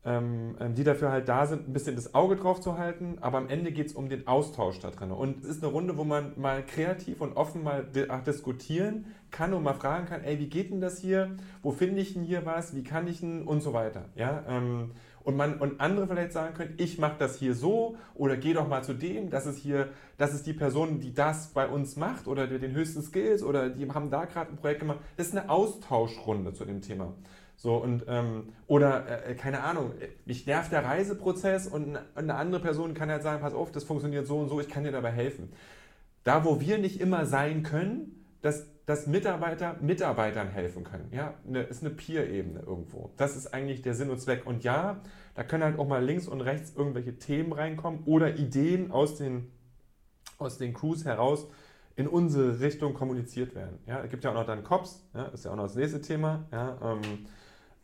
ähm, 0.06 0.56
ähm, 0.60 0.76
die 0.76 0.84
dafür 0.84 1.12
halt 1.12 1.28
da 1.30 1.46
sind, 1.46 1.68
ein 1.68 1.74
bisschen 1.74 1.96
das 1.96 2.16
Auge 2.16 2.36
drauf 2.36 2.62
zu 2.62 2.78
halten, 2.78 3.18
aber 3.22 3.38
am 3.38 3.50
Ende 3.50 3.72
geht 3.72 3.88
es 3.88 3.94
um 3.94 4.10
den 4.10 4.28
Austausch 4.28 4.80
da 4.80 4.90
drin. 4.90 5.12
Und 5.12 5.44
es 5.44 5.50
ist 5.50 5.64
eine 5.64 5.72
Runde, 5.72 5.98
wo 5.98 6.04
man 6.04 6.34
mal 6.40 6.66
kreativ 6.66 7.22
und 7.22 7.36
offen 7.38 7.64
mal 7.64 7.86
diskutieren 8.26 9.06
kann 9.30 9.54
und 9.54 9.62
mal 9.62 9.74
fragen 9.74 10.06
kann, 10.08 10.24
ey, 10.24 10.40
wie 10.40 10.48
geht 10.48 10.72
denn 10.72 10.82
das 10.82 11.00
hier? 11.00 11.36
Wo 11.62 11.72
finde 11.72 12.02
ich 12.02 12.14
denn 12.14 12.24
hier 12.24 12.46
was? 12.46 12.76
Wie 12.76 12.84
kann 12.84 13.08
ich 13.08 13.20
denn? 13.20 13.44
Und 13.44 13.62
so 13.62 13.74
weiter. 13.74 14.06
Ja, 14.16 14.44
ähm, 14.48 14.92
und, 15.30 15.38
man, 15.38 15.60
und 15.60 15.80
andere 15.80 16.08
vielleicht 16.08 16.32
sagen 16.32 16.56
können, 16.56 16.74
ich 16.78 16.98
mache 16.98 17.16
das 17.20 17.38
hier 17.38 17.54
so 17.54 17.98
oder 18.16 18.36
geh 18.36 18.54
doch 18.54 18.68
mal 18.68 18.84
zu 18.84 18.94
dem, 18.94 19.30
das 19.30 19.46
ist 19.46 19.60
hier, 19.60 19.90
das 20.18 20.34
ist 20.34 20.48
die 20.48 20.54
Person, 20.54 21.00
die 21.00 21.14
das 21.14 21.50
bei 21.50 21.68
uns 21.68 21.96
macht 21.98 22.28
oder 22.28 22.48
die 22.48 22.58
den 22.58 22.74
höchsten 22.74 23.04
Skills 23.04 23.44
oder 23.44 23.70
die 23.70 23.88
haben 23.92 24.10
da 24.10 24.26
gerade 24.26 24.52
ein 24.52 24.58
Projekt 24.58 24.80
gemacht. 24.80 24.98
Das 25.18 25.28
ist 25.28 25.38
eine 25.38 25.50
Austauschrunde 25.50 26.54
zu 26.54 26.66
dem 26.66 26.82
Thema. 26.82 27.14
So 27.56 27.76
und 27.76 28.06
ähm, 28.08 28.50
oder 28.66 29.28
äh, 29.28 29.36
keine 29.36 29.62
Ahnung, 29.62 29.92
mich 30.26 30.48
nervt 30.48 30.72
der 30.72 30.84
Reiseprozess 30.84 31.68
und 31.68 32.00
eine 32.16 32.36
andere 32.36 32.62
Person 32.62 32.96
kann 32.96 33.10
halt 33.12 33.22
sagen, 33.22 33.42
pass 33.42 33.54
auf, 33.54 33.72
das 33.72 33.84
funktioniert 33.84 34.26
so 34.26 34.40
und 34.40 34.50
so, 34.50 34.60
ich 34.60 34.70
kann 34.70 34.84
dir 34.84 34.92
dabei 34.92 35.12
helfen. 35.12 35.52
Da, 36.24 36.44
wo 36.44 36.60
wir 36.60 36.80
nicht 36.80 37.00
immer 37.00 37.28
sein 37.28 37.62
können, 37.62 38.26
dass, 38.42 38.66
dass 38.86 39.08
Mitarbeiter 39.08 39.76
Mitarbeitern 39.82 40.50
helfen 40.50 40.84
können. 40.84 41.10
Ja, 41.12 41.36
eine, 41.48 41.64
ist 41.64 41.84
eine 41.84 41.94
Peer-Ebene 41.94 42.62
irgendwo. 42.62 43.12
Das 43.18 43.36
ist 43.36 43.54
eigentlich 43.54 43.82
der 43.82 43.94
Sinn 43.94 44.10
und 44.10 44.20
Zweck. 44.20 44.46
Und 44.46 44.64
ja, 44.64 45.02
da 45.36 45.44
können 45.44 45.64
halt 45.64 45.80
auch 45.80 45.88
mal 45.88 46.04
links 46.04 46.28
und 46.28 46.42
rechts 46.42 46.74
irgendwelche 46.76 47.18
Themen 47.18 47.54
reinkommen 47.54 48.04
oder 48.06 48.38
Ideen 48.38 48.92
aus 48.92 49.16
den, 49.16 49.52
aus 50.38 50.58
den 50.58 50.74
Crews 50.74 51.06
heraus 51.06 51.48
in 51.96 52.08
unsere 52.08 52.60
Richtung 52.60 52.94
kommuniziert 52.94 53.56
werden. 53.56 53.80
Ja, 53.86 54.02
es 54.04 54.10
gibt 54.10 54.24
ja 54.24 54.32
auch 54.32 54.36
noch 54.36 54.46
dann 54.46 54.64
COPs, 54.64 55.04
ja, 55.14 55.26
ist 55.26 55.46
ja 55.46 55.52
auch 55.52 55.56
noch 55.56 55.64
das 55.64 55.76
nächste 55.76 56.02
Thema. 56.02 56.46
Ja, 56.52 56.78
ähm, 56.82 57.28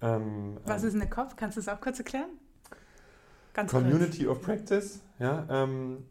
ähm, 0.02 0.58
Was 0.66 0.84
ähm, 0.84 0.90
ist 0.90 0.96
eine 0.96 1.10
COP? 1.10 1.36
Kannst 1.38 1.58
du 1.58 1.62
das 1.62 1.68
auch 1.68 1.82
kurz 1.82 2.00
erklären? 2.00 2.30
Ganz 3.54 3.72
Community 3.72 4.26
kurz. 4.26 4.38
of 4.38 4.42
Practice. 4.42 5.02
Ja, 5.20 5.46
ähm, 5.50 6.06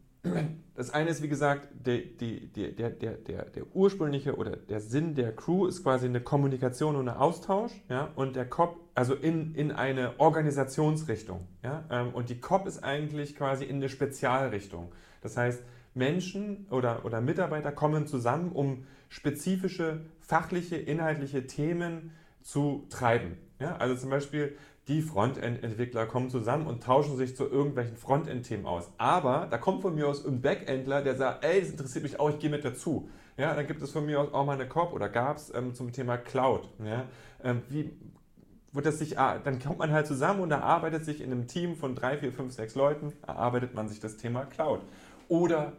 das 0.75 0.89
eine 0.91 1.09
ist, 1.09 1.21
wie 1.21 1.27
gesagt, 1.27 1.67
der, 1.85 1.99
die, 1.99 2.47
der, 2.47 2.89
der, 2.89 3.11
der, 3.11 3.45
der 3.45 3.75
ursprüngliche 3.75 4.35
oder 4.35 4.55
der 4.55 4.79
Sinn 4.79 5.15
der 5.15 5.35
Crew 5.35 5.67
ist 5.67 5.83
quasi 5.83 6.07
eine 6.07 6.21
Kommunikation 6.21 6.95
und 6.95 7.07
ein 7.07 7.15
Austausch. 7.15 7.71
Ja? 7.89 8.09
Und 8.15 8.35
der 8.35 8.49
COP, 8.49 8.79
also 8.95 9.13
in, 9.13 9.53
in 9.55 9.71
eine 9.71 10.19
Organisationsrichtung. 10.19 11.45
Ja? 11.63 11.83
Ähm, 11.91 12.13
und 12.13 12.29
die 12.29 12.39
COP 12.39 12.65
ist 12.65 12.83
eigentlich 12.83 13.35
quasi 13.35 13.65
in 13.65 13.75
eine 13.75 13.89
Spezialrichtung. 13.89 14.91
Das 15.21 15.37
heißt, 15.37 15.61
Menschen 15.93 16.65
oder, 16.71 17.05
oder 17.05 17.21
Mitarbeiter 17.21 17.71
kommen 17.71 18.07
zusammen, 18.07 18.51
um 18.53 18.85
spezifische 19.09 20.01
fachliche, 20.21 20.77
inhaltliche 20.77 21.45
Themen 21.45 22.11
zu 22.41 22.85
treiben. 22.89 23.37
Ja? 23.59 23.75
Also 23.77 23.95
zum 23.95 24.09
Beispiel 24.09 24.57
die 24.87 25.01
Frontend-Entwickler 25.01 26.05
kommen 26.05 26.29
zusammen 26.29 26.67
und 26.67 26.83
tauschen 26.83 27.17
sich 27.17 27.35
zu 27.35 27.49
irgendwelchen 27.49 27.97
Frontend-Themen 27.97 28.65
aus. 28.65 28.91
Aber 28.97 29.47
da 29.49 29.57
kommt 29.57 29.81
von 29.81 29.95
mir 29.95 30.07
aus 30.07 30.25
ein 30.25 30.41
Backendler, 30.41 31.01
der 31.01 31.15
sagt, 31.15 31.43
ey, 31.43 31.59
das 31.59 31.71
interessiert 31.71 32.03
mich 32.03 32.19
auch, 32.19 32.29
ich 32.29 32.39
gehe 32.39 32.51
mit 32.51 32.63
dazu. 32.63 33.09
Ja, 33.35 33.53
dann 33.53 33.67
gibt 33.67 33.81
es 33.81 33.91
von 33.91 34.05
mir 34.05 34.21
aus 34.21 34.31
auch 34.31 34.45
mal 34.45 34.53
eine 34.53 34.67
COP 34.67 34.93
oder 34.93 35.09
gab 35.09 35.37
es 35.37 35.53
ähm, 35.53 35.73
zum 35.73 35.91
Thema 35.91 36.17
Cloud. 36.17 36.69
Ja? 36.83 37.05
Ähm, 37.43 37.63
wie 37.69 37.91
wird 38.75 38.85
das 38.85 38.99
sich, 38.99 39.15
dann 39.15 39.59
kommt 39.59 39.79
man 39.79 39.91
halt 39.91 40.07
zusammen 40.07 40.41
und 40.41 40.51
erarbeitet 40.51 41.05
sich 41.05 41.21
in 41.21 41.31
einem 41.31 41.47
Team 41.47 41.75
von 41.75 41.95
drei, 41.95 42.17
vier, 42.17 42.31
fünf, 42.31 42.53
sechs 42.53 42.75
Leuten, 42.75 43.13
erarbeitet 43.25 43.73
man 43.73 43.87
sich 43.87 43.99
das 43.99 44.17
Thema 44.17 44.45
Cloud. 44.45 44.81
Oder 45.27 45.73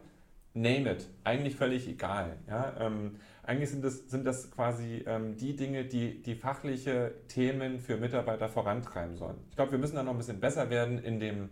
name 0.53 0.91
it, 0.91 1.07
eigentlich 1.23 1.55
völlig 1.55 1.87
egal. 1.87 2.37
Ja? 2.47 2.73
Ähm, 2.79 3.15
eigentlich 3.43 3.69
sind 3.69 3.83
das, 3.83 4.09
sind 4.09 4.25
das 4.25 4.51
quasi 4.51 5.03
ähm, 5.05 5.37
die 5.37 5.55
Dinge, 5.55 5.85
die 5.85 6.21
die 6.21 6.35
fachliche 6.35 7.13
Themen 7.27 7.79
für 7.79 7.97
Mitarbeiter 7.97 8.49
vorantreiben 8.49 9.15
sollen. 9.15 9.37
Ich 9.49 9.55
glaube, 9.55 9.71
wir 9.71 9.79
müssen 9.79 9.95
da 9.95 10.03
noch 10.03 10.11
ein 10.11 10.17
bisschen 10.17 10.39
besser 10.39 10.69
werden 10.69 10.97
in 10.99 11.19
dem, 11.19 11.49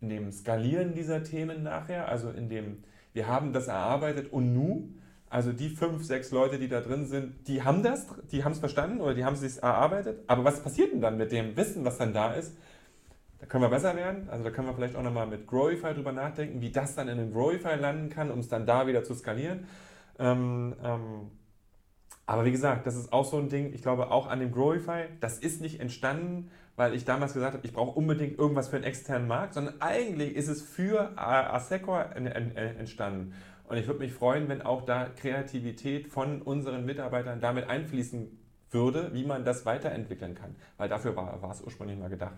in 0.00 0.10
dem 0.10 0.30
Skalieren 0.30 0.94
dieser 0.94 1.24
Themen 1.24 1.62
nachher. 1.62 2.08
Also 2.08 2.30
in 2.30 2.48
dem, 2.48 2.84
wir 3.14 3.26
haben 3.26 3.52
das 3.52 3.68
erarbeitet 3.68 4.32
und 4.32 4.54
nu. 4.54 4.90
Also 5.34 5.52
die 5.52 5.68
fünf, 5.68 6.04
sechs 6.04 6.30
Leute, 6.30 6.60
die 6.60 6.68
da 6.68 6.80
drin 6.80 7.06
sind, 7.06 7.48
die 7.48 7.64
haben 7.64 7.82
das, 7.82 8.06
die 8.30 8.44
haben 8.44 8.52
es 8.52 8.60
verstanden 8.60 9.00
oder 9.00 9.14
die 9.14 9.24
haben 9.24 9.34
es 9.34 9.40
sich 9.40 9.60
erarbeitet. 9.60 10.22
Aber 10.28 10.44
was 10.44 10.62
passiert 10.62 10.92
denn 10.92 11.00
dann 11.00 11.16
mit 11.16 11.32
dem 11.32 11.56
Wissen, 11.56 11.84
was 11.84 11.98
dann 11.98 12.14
da 12.14 12.34
ist? 12.34 12.56
Da 13.40 13.46
können 13.46 13.64
wir 13.64 13.68
besser 13.68 13.96
werden. 13.96 14.28
Also 14.30 14.44
da 14.44 14.50
können 14.50 14.68
wir 14.68 14.74
vielleicht 14.74 14.94
auch 14.94 15.02
nochmal 15.02 15.26
mit 15.26 15.48
Growify 15.48 15.92
drüber 15.92 16.12
nachdenken, 16.12 16.60
wie 16.60 16.70
das 16.70 16.94
dann 16.94 17.08
in 17.08 17.18
den 17.18 17.32
Growify 17.32 17.74
landen 17.74 18.10
kann, 18.10 18.30
um 18.30 18.38
es 18.38 18.48
dann 18.48 18.64
da 18.64 18.86
wieder 18.86 19.02
zu 19.02 19.12
skalieren. 19.12 19.66
Ähm, 20.20 20.76
ähm, 20.84 21.32
aber 22.26 22.44
wie 22.44 22.52
gesagt, 22.52 22.86
das 22.86 22.94
ist 22.94 23.12
auch 23.12 23.24
so 23.24 23.36
ein 23.38 23.48
Ding, 23.48 23.72
ich 23.74 23.82
glaube 23.82 24.12
auch 24.12 24.28
an 24.28 24.38
dem 24.38 24.52
Growify, 24.52 25.06
das 25.18 25.40
ist 25.40 25.60
nicht 25.60 25.80
entstanden, 25.80 26.52
weil 26.76 26.94
ich 26.94 27.04
damals 27.04 27.34
gesagt 27.34 27.54
habe, 27.54 27.66
ich 27.66 27.72
brauche 27.72 27.98
unbedingt 27.98 28.38
irgendwas 28.38 28.68
für 28.68 28.76
einen 28.76 28.84
externen 28.84 29.26
Markt, 29.26 29.54
sondern 29.54 29.80
eigentlich 29.80 30.36
ist 30.36 30.46
es 30.46 30.62
für 30.62 31.18
Asecor 31.18 32.14
entstanden. 32.14 33.34
Und 33.74 33.80
ich 33.80 33.88
würde 33.88 33.98
mich 33.98 34.12
freuen, 34.12 34.48
wenn 34.48 34.62
auch 34.62 34.82
da 34.82 35.06
Kreativität 35.06 36.06
von 36.06 36.42
unseren 36.42 36.84
Mitarbeitern 36.84 37.40
damit 37.40 37.68
einfließen 37.68 38.28
würde, 38.70 39.12
wie 39.14 39.24
man 39.24 39.44
das 39.44 39.66
weiterentwickeln 39.66 40.36
kann. 40.36 40.54
Weil 40.76 40.88
dafür 40.88 41.16
war, 41.16 41.42
war 41.42 41.50
es 41.50 41.60
ursprünglich 41.60 41.98
mal 41.98 42.08
gedacht. 42.08 42.36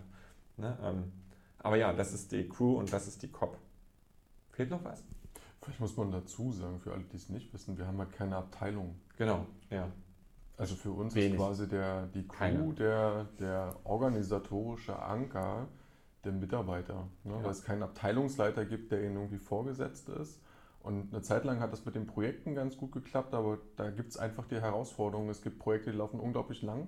Ne? 0.57 0.75
Ähm, 0.81 1.11
aber 1.59 1.75
ja, 1.75 1.93
das 1.93 2.11
ist 2.11 2.31
die 2.31 2.49
Crew 2.49 2.79
und 2.79 2.91
das 2.91 3.07
ist 3.07 3.21
die 3.21 3.27
COP. 3.27 3.55
Fehlt 4.49 4.71
noch 4.71 4.83
was? 4.83 5.03
Vielleicht 5.61 5.79
muss 5.79 5.95
man 5.95 6.09
dazu 6.09 6.51
sagen, 6.51 6.79
für 6.79 6.91
alle, 6.91 7.03
die 7.03 7.17
es 7.17 7.29
nicht 7.29 7.53
wissen, 7.53 7.77
wir 7.77 7.85
haben 7.85 7.99
halt 7.99 8.13
keine 8.13 8.35
Abteilung. 8.35 8.95
Genau, 9.19 9.45
ja. 9.69 9.91
Also 10.57 10.73
für 10.73 10.89
uns 10.89 11.13
Wenig. 11.13 11.33
ist 11.33 11.37
quasi 11.37 11.67
der, 11.69 12.07
die 12.07 12.27
Crew 12.27 12.71
der, 12.71 13.25
der 13.39 13.75
organisatorische 13.83 14.97
Anker 14.97 15.67
der 16.23 16.31
Mitarbeiter. 16.31 17.07
Ne? 17.23 17.33
Ja. 17.33 17.43
Weil 17.43 17.51
es 17.51 17.63
keinen 17.63 17.83
Abteilungsleiter 17.83 18.65
gibt, 18.65 18.91
der 18.91 19.03
ihnen 19.03 19.17
irgendwie 19.17 19.37
vorgesetzt 19.37 20.09
ist. 20.09 20.41
Und 20.87 21.13
eine 21.13 21.21
Zeit 21.21 21.43
lang 21.43 21.59
hat 21.59 21.73
das 21.73 21.85
mit 21.85 21.95
den 21.95 22.07
Projekten 22.07 22.55
ganz 22.55 22.77
gut 22.77 22.91
geklappt, 22.91 23.33
aber 23.33 23.57
da 23.75 23.89
gibt 23.89 24.09
es 24.09 24.17
einfach 24.17 24.47
die 24.47 24.61
Herausforderung. 24.61 25.29
Es 25.29 25.41
gibt 25.41 25.59
Projekte, 25.59 25.91
die 25.91 25.97
laufen 25.97 26.19
unglaublich 26.19 26.61
lang. 26.61 26.87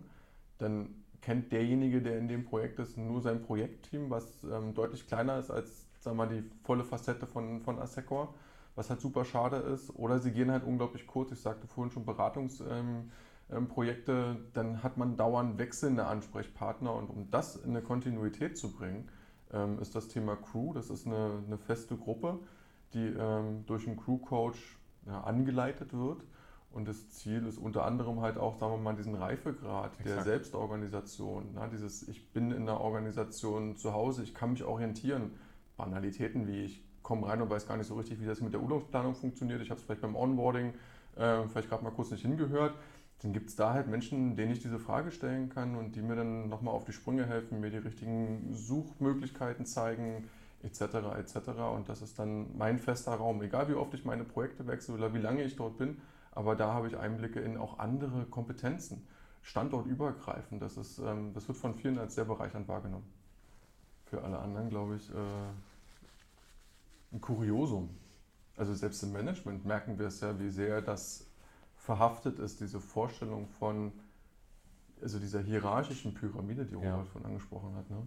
Dann 0.57 1.03
kennt 1.21 1.51
derjenige, 1.51 2.01
der 2.01 2.17
in 2.17 2.27
dem 2.27 2.45
Projekt 2.45 2.79
ist, 2.79 2.97
nur 2.97 3.21
sein 3.21 3.41
Projektteam, 3.41 4.09
was 4.09 4.43
ähm, 4.43 4.73
deutlich 4.73 5.07
kleiner 5.07 5.37
ist 5.37 5.51
als 5.51 5.85
sagen 5.99 6.17
wir 6.17 6.25
mal, 6.25 6.33
die 6.33 6.49
volle 6.63 6.85
Facette 6.85 7.27
von, 7.27 7.59
von 7.59 7.77
Assecor 7.77 8.33
was 8.79 8.89
halt 8.89 9.01
super 9.01 9.25
schade 9.25 9.57
ist. 9.57 9.93
Oder 9.95 10.19
sie 10.19 10.31
gehen 10.31 10.49
halt 10.49 10.63
unglaublich 10.63 11.05
kurz. 11.05 11.33
Ich 11.33 11.41
sagte 11.41 11.67
vorhin 11.67 11.91
schon 11.91 12.05
Beratungsprojekte, 12.05 14.11
ähm, 14.11 14.37
ähm, 14.37 14.45
dann 14.53 14.83
hat 14.83 14.97
man 14.97 15.17
dauernd 15.17 15.57
wechselnde 15.57 16.05
Ansprechpartner. 16.05 16.93
Und 16.93 17.09
um 17.09 17.29
das 17.29 17.57
in 17.57 17.71
eine 17.71 17.81
Kontinuität 17.81 18.57
zu 18.57 18.71
bringen, 18.71 19.09
ähm, 19.51 19.79
ist 19.79 19.95
das 19.95 20.07
Thema 20.07 20.37
Crew. 20.37 20.73
Das 20.73 20.89
ist 20.89 21.05
eine, 21.05 21.43
eine 21.45 21.57
feste 21.57 21.97
Gruppe, 21.97 22.39
die 22.93 23.13
durch 23.65 23.87
einen 23.87 23.97
Crew-Coach 23.97 24.77
ja, 25.05 25.21
angeleitet 25.21 25.93
wird. 25.93 26.25
Und 26.71 26.87
das 26.87 27.09
Ziel 27.09 27.47
ist 27.47 27.57
unter 27.57 27.83
anderem 27.85 28.21
halt 28.21 28.37
auch, 28.37 28.59
sagen 28.59 28.73
wir 28.73 28.77
mal, 28.77 28.95
diesen 28.95 29.15
Reifegrad 29.15 29.91
Exakt. 29.99 30.07
der 30.07 30.23
Selbstorganisation. 30.23 31.53
Ne? 31.53 31.67
Dieses, 31.71 32.07
ich 32.07 32.31
bin 32.31 32.51
in 32.51 32.67
der 32.67 32.79
Organisation 32.79 33.75
zu 33.75 33.93
Hause, 33.93 34.21
ich 34.21 34.35
kann 34.35 34.51
mich 34.51 34.63
orientieren. 34.63 35.31
Banalitäten 35.77 36.45
wie 36.45 36.65
ich 36.65 36.83
komme 37.01 37.27
rein 37.27 37.41
und 37.41 37.49
weiß 37.49 37.67
gar 37.67 37.77
nicht 37.77 37.87
so 37.87 37.95
richtig, 37.95 38.21
wie 38.21 38.25
das 38.25 38.41
mit 38.41 38.53
der 38.53 38.61
Urlaubsplanung 38.61 39.15
funktioniert. 39.15 39.61
Ich 39.61 39.71
habe 39.71 39.79
es 39.79 39.85
vielleicht 39.85 40.01
beim 40.01 40.15
Onboarding 40.15 40.73
äh, 41.15 41.47
vielleicht 41.47 41.69
gerade 41.69 41.83
mal 41.83 41.91
kurz 41.91 42.11
nicht 42.11 42.21
hingehört. 42.21 42.75
Dann 43.21 43.33
gibt 43.33 43.49
es 43.49 43.55
da 43.55 43.73
halt 43.73 43.87
Menschen, 43.87 44.35
denen 44.35 44.51
ich 44.51 44.61
diese 44.61 44.77
Frage 44.77 45.11
stellen 45.11 45.49
kann 45.49 45.75
und 45.75 45.95
die 45.95 46.01
mir 46.01 46.15
dann 46.15 46.49
nochmal 46.49 46.73
auf 46.73 46.85
die 46.85 46.93
Sprünge 46.93 47.25
helfen, 47.25 47.59
mir 47.59 47.71
die 47.71 47.77
richtigen 47.77 48.53
Suchmöglichkeiten 48.53 49.65
zeigen, 49.65 50.29
etc. 50.63 50.81
etc. 51.17 51.49
Und 51.73 51.89
das 51.89 52.01
ist 52.01 52.19
dann 52.19 52.57
mein 52.57 52.79
fester 52.79 53.13
Raum. 53.13 53.41
Egal 53.41 53.69
wie 53.69 53.73
oft 53.73 53.93
ich 53.93 54.05
meine 54.05 54.23
Projekte 54.23 54.67
wechsle 54.67 54.95
oder 54.95 55.13
wie 55.13 55.19
lange 55.19 55.43
ich 55.43 55.55
dort 55.55 55.77
bin, 55.77 56.01
aber 56.31 56.55
da 56.55 56.73
habe 56.73 56.87
ich 56.87 56.97
Einblicke 56.97 57.39
in 57.39 57.57
auch 57.57 57.79
andere 57.79 58.25
Kompetenzen, 58.25 59.07
standortübergreifend. 59.41 60.61
Das, 60.61 60.77
ist, 60.77 60.99
ähm, 60.99 61.33
das 61.33 61.47
wird 61.47 61.57
von 61.57 61.73
vielen 61.73 61.97
als 61.97 62.15
sehr 62.15 62.25
bereichernd 62.25 62.67
wahrgenommen. 62.67 63.05
Für 64.05 64.23
alle 64.23 64.39
anderen, 64.39 64.69
glaube 64.69 64.95
ich, 64.95 65.09
äh, 65.09 65.15
ein 67.11 67.21
Kuriosum. 67.21 67.89
Also 68.57 68.73
selbst 68.73 69.01
im 69.03 69.13
Management 69.13 69.65
merken 69.65 69.97
wir 69.97 70.07
es 70.07 70.19
ja, 70.19 70.37
wie 70.39 70.49
sehr 70.49 70.81
das 70.81 71.25
verhaftet 71.77 72.39
ist, 72.39 72.59
diese 72.59 72.79
Vorstellung 72.79 73.47
von 73.47 73.93
also 75.01 75.17
dieser 75.17 75.39
hierarchischen 75.39 76.13
Pyramide, 76.13 76.65
die 76.65 76.75
Robert 76.75 77.05
ja. 77.05 77.05
von 77.05 77.25
angesprochen 77.25 77.73
hat. 77.75 77.89
Ne? 77.89 78.01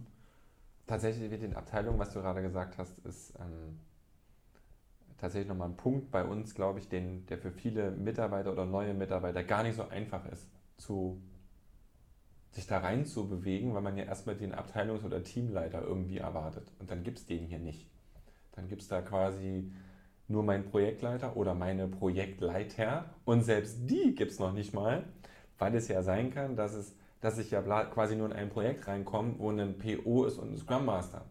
Tatsächlich 0.87 1.29
mit 1.29 1.41
den 1.41 1.55
Abteilungen, 1.55 1.99
was 1.99 2.11
du 2.11 2.21
gerade 2.21 2.41
gesagt 2.41 2.77
hast, 2.77 2.99
ist 2.99 3.33
ähm, 3.39 3.79
tatsächlich 5.17 5.47
nochmal 5.47 5.69
ein 5.69 5.77
Punkt 5.77 6.11
bei 6.11 6.25
uns, 6.25 6.53
glaube 6.53 6.79
ich, 6.79 6.89
den, 6.89 7.25
der 7.27 7.37
für 7.37 7.51
viele 7.51 7.91
Mitarbeiter 7.91 8.51
oder 8.51 8.65
neue 8.65 8.93
Mitarbeiter 8.93 9.43
gar 9.43 9.63
nicht 9.63 9.75
so 9.75 9.87
einfach 9.87 10.25
ist, 10.25 10.49
zu, 10.75 11.21
sich 12.51 12.67
da 12.67 12.79
rein 12.79 13.05
zu 13.05 13.29
bewegen, 13.29 13.73
weil 13.73 13.81
man 13.81 13.95
ja 13.95 14.03
erstmal 14.03 14.35
den 14.35 14.53
Abteilungs- 14.53 15.05
oder 15.05 15.23
Teamleiter 15.23 15.81
irgendwie 15.81 16.17
erwartet. 16.17 16.69
Und 16.79 16.91
dann 16.91 17.03
gibt 17.03 17.19
es 17.19 17.25
den 17.25 17.45
hier 17.45 17.59
nicht. 17.59 17.89
Dann 18.51 18.67
gibt 18.67 18.81
es 18.81 18.89
da 18.89 19.01
quasi 19.01 19.71
nur 20.27 20.43
meinen 20.43 20.65
Projektleiter 20.65 21.37
oder 21.37 21.53
meine 21.53 21.87
Projektleiter 21.87 23.05
und 23.25 23.43
selbst 23.43 23.89
die 23.89 24.15
gibt 24.15 24.31
es 24.31 24.39
noch 24.39 24.53
nicht 24.53 24.73
mal, 24.73 25.05
weil 25.57 25.75
es 25.75 25.87
ja 25.87 26.01
sein 26.01 26.31
kann, 26.31 26.55
dass, 26.55 26.73
es, 26.73 26.95
dass 27.23 27.37
ich 27.37 27.51
ja 27.51 27.61
quasi 27.61 28.17
nur 28.17 28.27
in 28.27 28.33
ein 28.33 28.49
Projekt 28.49 28.85
reinkomme, 28.85 29.35
wo 29.37 29.49
ein 29.49 29.77
PO 29.77 30.25
ist 30.25 30.37
und 30.37 30.51
ein 30.51 30.57
Scrum 30.57 30.85
Master. 30.85 31.23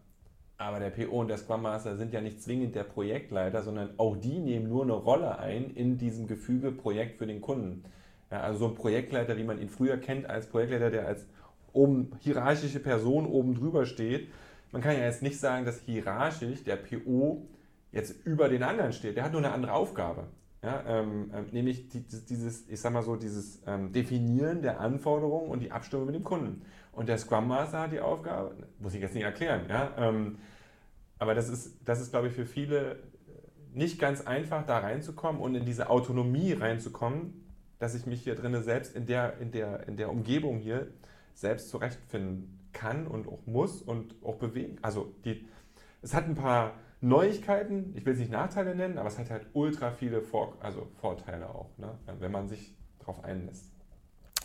Aber 0.57 0.79
der 0.79 0.89
PO 0.89 1.19
und 1.19 1.27
der 1.27 1.37
Scrum 1.37 1.61
Master 1.61 1.97
sind 1.97 2.11
ja 2.13 2.19
nicht 2.19 2.41
zwingend 2.41 2.73
der 2.73 2.83
Projektleiter, 2.83 3.61
sondern 3.61 3.91
auch 3.97 4.17
die 4.17 4.39
nehmen 4.39 4.69
nur 4.69 4.81
eine 4.81 4.93
Rolle 4.93 5.37
ein 5.37 5.69
in 5.69 5.99
diesem 5.99 6.25
Gefüge 6.25 6.71
Projekt 6.71 7.19
für 7.19 7.27
den 7.27 7.41
Kunden. 7.41 7.83
Ja, 8.31 8.39
also 8.39 8.59
so 8.59 8.67
ein 8.69 8.75
Projektleiter, 8.75 9.37
wie 9.37 9.43
man 9.43 9.61
ihn 9.61 9.69
früher 9.69 9.97
kennt 9.97 10.27
als 10.27 10.47
Projektleiter, 10.47 10.89
der 10.89 11.05
als 11.05 11.27
oben 11.73 12.11
hierarchische 12.21 12.79
Person 12.79 13.27
oben 13.27 13.53
drüber 13.53 13.85
steht. 13.85 14.29
Man 14.71 14.81
kann 14.81 14.95
ja 14.95 15.03
jetzt 15.03 15.21
nicht 15.21 15.39
sagen, 15.39 15.63
dass 15.63 15.81
hierarchisch 15.81 16.63
der 16.63 16.77
PO 16.77 17.45
jetzt 17.91 18.25
über 18.25 18.49
den 18.49 18.63
anderen 18.63 18.93
steht. 18.93 19.15
Der 19.15 19.25
hat 19.25 19.31
nur 19.31 19.41
eine 19.41 19.51
andere 19.51 19.73
Aufgabe. 19.73 20.25
Ja, 20.63 20.81
ähm, 20.87 21.29
ähm, 21.33 21.45
nämlich 21.51 21.89
die, 21.89 21.99
dieses, 22.01 22.69
ich 22.69 22.79
sag 22.79 22.93
mal 22.93 23.03
so, 23.03 23.17
dieses 23.17 23.61
ähm, 23.67 23.91
Definieren 23.91 24.61
der 24.61 24.79
Anforderungen 24.79 25.49
und 25.49 25.59
die 25.59 25.71
Abstimmung 25.71 26.05
mit 26.05 26.15
dem 26.15 26.23
Kunden. 26.23 26.61
Und 26.93 27.09
der 27.09 27.17
Scrum 27.17 27.49
Master 27.49 27.81
hat 27.81 27.91
die 27.91 27.99
Aufgabe, 27.99 28.55
muss 28.79 28.93
ich 28.93 29.01
jetzt 29.01 29.13
nicht 29.13 29.25
erklären, 29.25 29.65
ja, 29.67 29.91
ähm, 29.97 30.37
aber 31.19 31.35
das 31.35 31.49
ist, 31.49 31.75
das 31.85 31.99
ist, 31.99 32.11
glaube 32.11 32.27
ich, 32.27 32.33
für 32.33 32.45
viele 32.45 32.99
nicht 33.73 33.99
ganz 33.99 34.21
einfach, 34.21 34.65
da 34.65 34.79
reinzukommen 34.79 35.41
und 35.41 35.55
in 35.55 35.65
diese 35.65 35.89
Autonomie 35.89 36.53
reinzukommen, 36.53 37.45
dass 37.79 37.95
ich 37.95 38.05
mich 38.05 38.23
hier 38.23 38.35
drinnen 38.35 38.63
selbst 38.63 38.95
in 38.95 39.05
der, 39.05 39.37
in, 39.39 39.51
der, 39.51 39.87
in 39.87 39.97
der 39.97 40.09
Umgebung 40.09 40.59
hier 40.59 40.87
selbst 41.33 41.69
zurechtfinden 41.69 42.59
kann 42.71 43.07
und 43.07 43.27
auch 43.27 43.45
muss 43.45 43.81
und 43.81 44.15
auch 44.23 44.35
bewegen. 44.35 44.77
Also 44.81 45.13
die, 45.25 45.45
es 46.01 46.13
hat 46.13 46.25
ein 46.25 46.35
paar 46.35 46.75
Neuigkeiten, 47.03 47.93
ich 47.97 48.05
will 48.05 48.13
es 48.13 48.19
nicht 48.19 48.31
Nachteile 48.31 48.73
nennen, 48.75 48.97
aber 48.97 49.09
es 49.09 49.19
hat 49.19 49.29
halt 49.29 49.45
ultra 49.51 49.91
viele 49.91 50.21
Vor 50.21 50.57
also 50.61 50.87
Vorteile 51.01 51.49
auch, 51.49 51.77
ne? 51.77 51.99
wenn 52.19 52.31
man 52.31 52.47
sich 52.47 52.73
darauf 52.99 53.23
einlässt. 53.25 53.69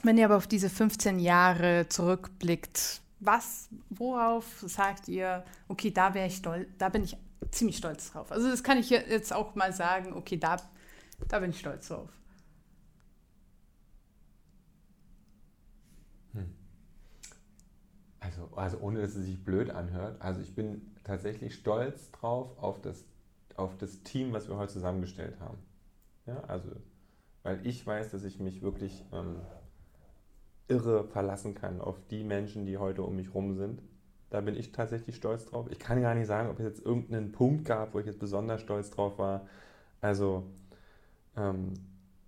Wenn 0.03 0.19
ihr 0.19 0.25
aber 0.25 0.37
auf 0.37 0.49
diese 0.49 0.69
15 0.69 1.21
Jahre 1.21 1.87
zurückblickt, 1.89 3.01
was, 3.21 3.69
worauf 3.91 4.45
sagt 4.67 5.07
ihr, 5.07 5.45
okay, 5.69 5.93
da 5.93 6.15
wäre 6.15 6.27
ich 6.27 6.37
stolz, 6.37 6.69
da 6.79 6.89
bin 6.89 7.05
ich 7.05 7.17
ziemlich 7.53 7.77
stolz 7.77 8.11
drauf. 8.11 8.33
Also 8.33 8.51
das 8.51 8.65
kann 8.65 8.77
ich 8.77 8.91
jetzt 8.91 9.33
auch 9.33 9.55
mal 9.55 9.73
sagen, 9.73 10.13
okay, 10.13 10.37
da, 10.37 10.57
da 11.29 11.39
bin 11.39 11.51
ich 11.51 11.61
stolz 11.61 11.87
drauf. 11.87 12.11
Hm. 16.33 16.53
Also, 18.19 18.49
also 18.57 18.79
ohne 18.79 19.01
dass 19.01 19.15
es 19.15 19.27
sich 19.27 19.45
blöd 19.45 19.71
anhört, 19.71 20.21
also 20.21 20.41
ich 20.41 20.55
bin 20.57 20.83
tatsächlich 21.09 21.55
stolz 21.55 22.13
drauf 22.13 22.51
auf 22.63 22.81
das, 22.81 23.05
auf 23.57 23.77
das 23.79 24.03
Team, 24.03 24.33
was 24.33 24.49
wir 24.49 24.57
heute 24.57 24.75
zusammengestellt 24.75 25.41
haben. 25.41 25.59
Ja, 26.27 26.41
also, 26.47 26.69
weil 27.43 27.67
ich 27.67 27.85
weiß, 27.85 28.11
dass 28.11 28.25
ich 28.25 28.39
mich 28.39 28.61
wirklich 28.61 29.05
ähm, 29.13 29.37
irre 30.69 31.05
verlassen 31.05 31.55
kann 31.55 31.81
auf 31.81 31.97
die 32.11 32.25
Menschen, 32.25 32.67
die 32.67 32.77
heute 32.77 33.03
um 33.03 33.17
mich 33.17 33.35
rum 33.35 33.55
sind. 33.55 33.83
Da 34.29 34.43
bin 34.43 34.55
ich 34.55 34.73
tatsächlich 34.73 35.17
stolz 35.17 35.47
drauf. 35.47 35.67
Ich 35.71 35.79
kann 35.79 36.03
gar 36.03 36.15
nicht 36.15 36.27
sagen, 36.27 36.51
ob 36.51 36.59
es 36.59 36.67
jetzt 36.67 36.85
irgendeinen 36.85 37.33
Punkt 37.33 37.65
gab, 37.65 37.95
wo 37.95 38.01
ich 38.01 38.07
jetzt 38.07 38.19
besonders 38.19 38.61
stolz 38.61 38.91
drauf 38.91 39.19
war. 39.19 39.47
Also, 40.03 40.45
ähm, 41.39 41.73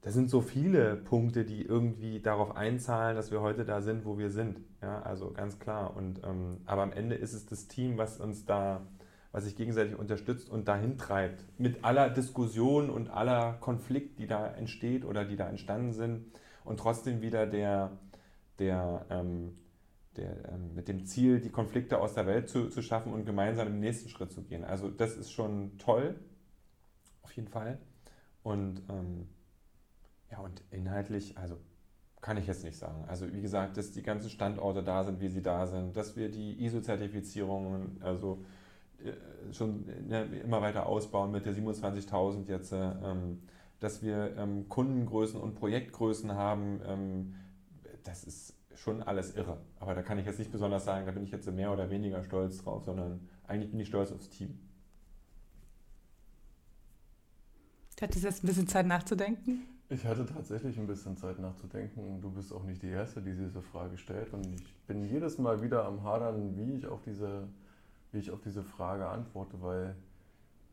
da 0.02 0.10
sind 0.10 0.30
so 0.30 0.40
viele 0.40 0.96
Punkte, 0.96 1.44
die 1.44 1.62
irgendwie 1.62 2.20
darauf 2.20 2.56
einzahlen, 2.56 3.16
dass 3.16 3.30
wir 3.30 3.42
heute 3.42 3.64
da 3.66 3.82
sind, 3.82 4.06
wo 4.06 4.16
wir 4.16 4.30
sind. 4.30 4.60
Ja, 4.80 5.02
also 5.02 5.30
ganz 5.32 5.58
klar. 5.58 5.94
Und, 5.94 6.22
ähm, 6.24 6.58
aber 6.64 6.82
am 6.82 6.92
Ende 6.92 7.16
ist 7.16 7.34
es 7.34 7.44
das 7.44 7.68
Team, 7.68 7.98
was 7.98 8.18
uns 8.18 8.46
da, 8.46 8.86
was 9.30 9.44
sich 9.44 9.56
gegenseitig 9.56 9.98
unterstützt 9.98 10.48
und 10.48 10.68
dahin 10.68 10.96
treibt. 10.96 11.44
Mit 11.58 11.84
aller 11.84 12.08
Diskussion 12.08 12.88
und 12.88 13.10
aller 13.10 13.54
Konflikt, 13.60 14.18
die 14.18 14.26
da 14.26 14.46
entsteht 14.46 15.04
oder 15.04 15.26
die 15.26 15.36
da 15.36 15.48
entstanden 15.48 15.92
sind. 15.92 16.24
Und 16.64 16.80
trotzdem 16.80 17.20
wieder 17.20 17.46
der, 17.46 17.90
der, 18.58 19.04
ähm, 19.10 19.58
der 20.16 20.50
ähm, 20.50 20.74
mit 20.74 20.88
dem 20.88 21.04
Ziel, 21.04 21.40
die 21.40 21.50
Konflikte 21.50 22.00
aus 22.00 22.14
der 22.14 22.26
Welt 22.26 22.48
zu, 22.48 22.70
zu 22.70 22.80
schaffen 22.80 23.12
und 23.12 23.26
gemeinsam 23.26 23.68
im 23.68 23.80
nächsten 23.80 24.08
Schritt 24.08 24.32
zu 24.32 24.42
gehen. 24.44 24.64
Also 24.64 24.88
das 24.88 25.14
ist 25.18 25.30
schon 25.30 25.76
toll, 25.76 26.14
auf 27.20 27.32
jeden 27.32 27.48
Fall. 27.48 27.78
Und 28.42 28.82
ähm, 28.88 29.28
ja, 30.30 30.38
und 30.38 30.62
inhaltlich, 30.70 31.36
also 31.36 31.56
kann 32.20 32.36
ich 32.36 32.46
jetzt 32.46 32.64
nicht 32.64 32.76
sagen. 32.76 33.04
Also 33.08 33.32
wie 33.32 33.40
gesagt, 33.40 33.76
dass 33.76 33.92
die 33.92 34.02
ganzen 34.02 34.30
Standorte 34.30 34.82
da 34.82 35.04
sind, 35.04 35.20
wie 35.20 35.28
sie 35.28 35.42
da 35.42 35.66
sind, 35.66 35.96
dass 35.96 36.16
wir 36.16 36.30
die 36.30 36.62
ISO-Zertifizierungen 36.64 38.02
also 38.02 38.44
äh, 39.02 39.52
schon 39.52 39.86
ne, 40.06 40.24
immer 40.44 40.60
weiter 40.60 40.86
ausbauen 40.86 41.30
mit 41.30 41.46
der 41.46 41.54
27.000 41.54 42.46
jetzt, 42.48 42.72
äh, 42.72 42.76
ähm, 42.76 43.42
dass 43.80 44.02
wir 44.02 44.36
ähm, 44.36 44.68
Kundengrößen 44.68 45.40
und 45.40 45.54
Projektgrößen 45.54 46.34
haben, 46.34 46.80
ähm, 46.86 47.34
das 48.04 48.24
ist 48.24 48.54
schon 48.74 49.02
alles 49.02 49.34
irre. 49.34 49.58
Aber 49.78 49.94
da 49.94 50.02
kann 50.02 50.18
ich 50.18 50.26
jetzt 50.26 50.38
nicht 50.38 50.52
besonders 50.52 50.84
sagen, 50.84 51.06
da 51.06 51.12
bin 51.12 51.24
ich 51.24 51.30
jetzt 51.30 51.50
mehr 51.50 51.72
oder 51.72 51.90
weniger 51.90 52.22
stolz 52.22 52.58
drauf, 52.58 52.84
sondern 52.84 53.28
eigentlich 53.46 53.70
bin 53.70 53.80
ich 53.80 53.88
stolz 53.88 54.12
aufs 54.12 54.28
Team. 54.28 54.58
Hat 58.00 58.16
es 58.16 58.22
jetzt 58.22 58.42
ein 58.42 58.46
bisschen 58.46 58.66
Zeit 58.66 58.86
nachzudenken? 58.86 59.79
Ich 59.92 60.04
hatte 60.04 60.24
tatsächlich 60.24 60.78
ein 60.78 60.86
bisschen 60.86 61.16
Zeit 61.16 61.40
nachzudenken. 61.40 62.20
Du 62.20 62.30
bist 62.30 62.52
auch 62.52 62.62
nicht 62.62 62.80
die 62.80 62.90
Erste, 62.90 63.20
die 63.20 63.34
diese 63.34 63.60
Frage 63.60 63.98
stellt. 63.98 64.32
Und 64.32 64.46
ich 64.46 64.76
bin 64.86 65.04
jedes 65.04 65.36
Mal 65.38 65.62
wieder 65.62 65.84
am 65.84 66.04
Hadern, 66.04 66.56
wie 66.56 66.74
ich 66.74 66.86
auf 66.86 67.02
diese, 67.02 67.48
wie 68.12 68.18
ich 68.18 68.30
auf 68.30 68.40
diese 68.40 68.62
Frage 68.62 69.08
antworte, 69.08 69.60
weil 69.60 69.96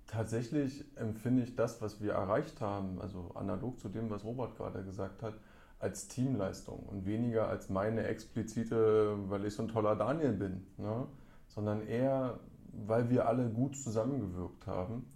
tatsächlich 0.06 0.86
empfinde 0.98 1.42
ich 1.42 1.56
das, 1.56 1.82
was 1.82 2.00
wir 2.00 2.12
erreicht 2.12 2.62
haben, 2.62 3.02
also 3.02 3.32
analog 3.34 3.80
zu 3.80 3.90
dem, 3.90 4.12
was 4.12 4.24
Robert 4.24 4.56
gerade 4.56 4.84
gesagt 4.84 5.24
hat, 5.24 5.34
als 5.80 6.08
Teamleistung 6.08 6.84
und 6.84 7.08
weniger 7.08 7.48
als 7.48 7.70
meine 7.70 8.04
explizite, 8.04 9.18
weil 9.30 9.46
ich 9.46 9.56
so 9.56 9.64
ein 9.64 9.68
toller 9.68 9.96
Daniel 9.96 10.34
bin, 10.34 10.68
ne? 10.78 11.08
sondern 11.48 11.82
eher, 11.88 12.40
weil 12.72 13.10
wir 13.10 13.28
alle 13.28 13.50
gut 13.50 13.76
zusammengewirkt 13.78 14.68
haben 14.68 15.08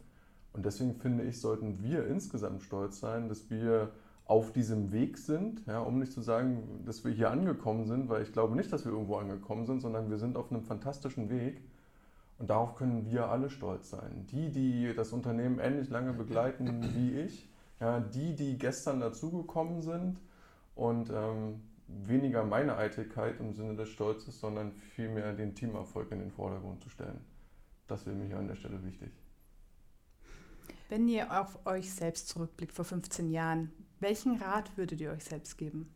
und 0.53 0.65
deswegen 0.65 0.95
finde 0.95 1.23
ich, 1.23 1.39
sollten 1.39 1.81
wir 1.81 2.07
insgesamt 2.07 2.63
stolz 2.63 2.99
sein, 2.99 3.29
dass 3.29 3.49
wir 3.49 3.91
auf 4.25 4.51
diesem 4.51 4.91
Weg 4.91 5.17
sind, 5.17 5.65
ja, 5.65 5.79
um 5.79 5.99
nicht 5.99 6.11
zu 6.11 6.21
sagen, 6.21 6.83
dass 6.85 7.03
wir 7.03 7.11
hier 7.11 7.31
angekommen 7.31 7.85
sind, 7.85 8.09
weil 8.09 8.21
ich 8.23 8.31
glaube 8.31 8.55
nicht, 8.55 8.71
dass 8.71 8.85
wir 8.85 8.91
irgendwo 8.91 9.17
angekommen 9.17 9.65
sind, 9.65 9.81
sondern 9.81 10.09
wir 10.09 10.17
sind 10.17 10.37
auf 10.37 10.51
einem 10.51 10.63
fantastischen 10.63 11.29
Weg. 11.29 11.61
Und 12.37 12.49
darauf 12.49 12.75
können 12.75 13.05
wir 13.05 13.29
alle 13.29 13.49
stolz 13.49 13.89
sein. 13.89 14.25
Die, 14.31 14.49
die 14.49 14.93
das 14.95 15.13
Unternehmen 15.13 15.59
ähnlich 15.59 15.89
lange 15.89 16.13
begleiten 16.13 16.81
wie 16.95 17.19
ich, 17.19 17.49
ja, 17.79 17.99
die, 17.99 18.35
die 18.35 18.57
gestern 18.57 18.99
dazugekommen 18.99 19.81
sind 19.81 20.19
und 20.75 21.09
ähm, 21.09 21.61
weniger 21.87 22.43
meine 22.43 22.77
Eitelkeit 22.77 23.39
im 23.39 23.53
Sinne 23.53 23.75
des 23.75 23.89
Stolzes, 23.89 24.39
sondern 24.39 24.71
vielmehr 24.71 25.33
den 25.33 25.55
Teamerfolg 25.55 26.11
in 26.11 26.19
den 26.19 26.31
Vordergrund 26.31 26.81
zu 26.81 26.89
stellen. 26.89 27.19
Das 27.87 28.05
wäre 28.05 28.15
mir 28.15 28.37
an 28.37 28.47
der 28.47 28.55
Stelle 28.55 28.83
wichtig. 28.85 29.11
Wenn 30.91 31.07
ihr 31.07 31.39
auf 31.39 31.65
euch 31.65 31.89
selbst 31.89 32.27
zurückblickt 32.27 32.73
vor 32.73 32.83
15 32.83 33.29
Jahren, 33.29 33.71
welchen 34.01 34.35
Rat 34.41 34.75
würdet 34.75 34.99
ihr 34.99 35.11
euch 35.11 35.23
selbst 35.23 35.57
geben? 35.57 35.89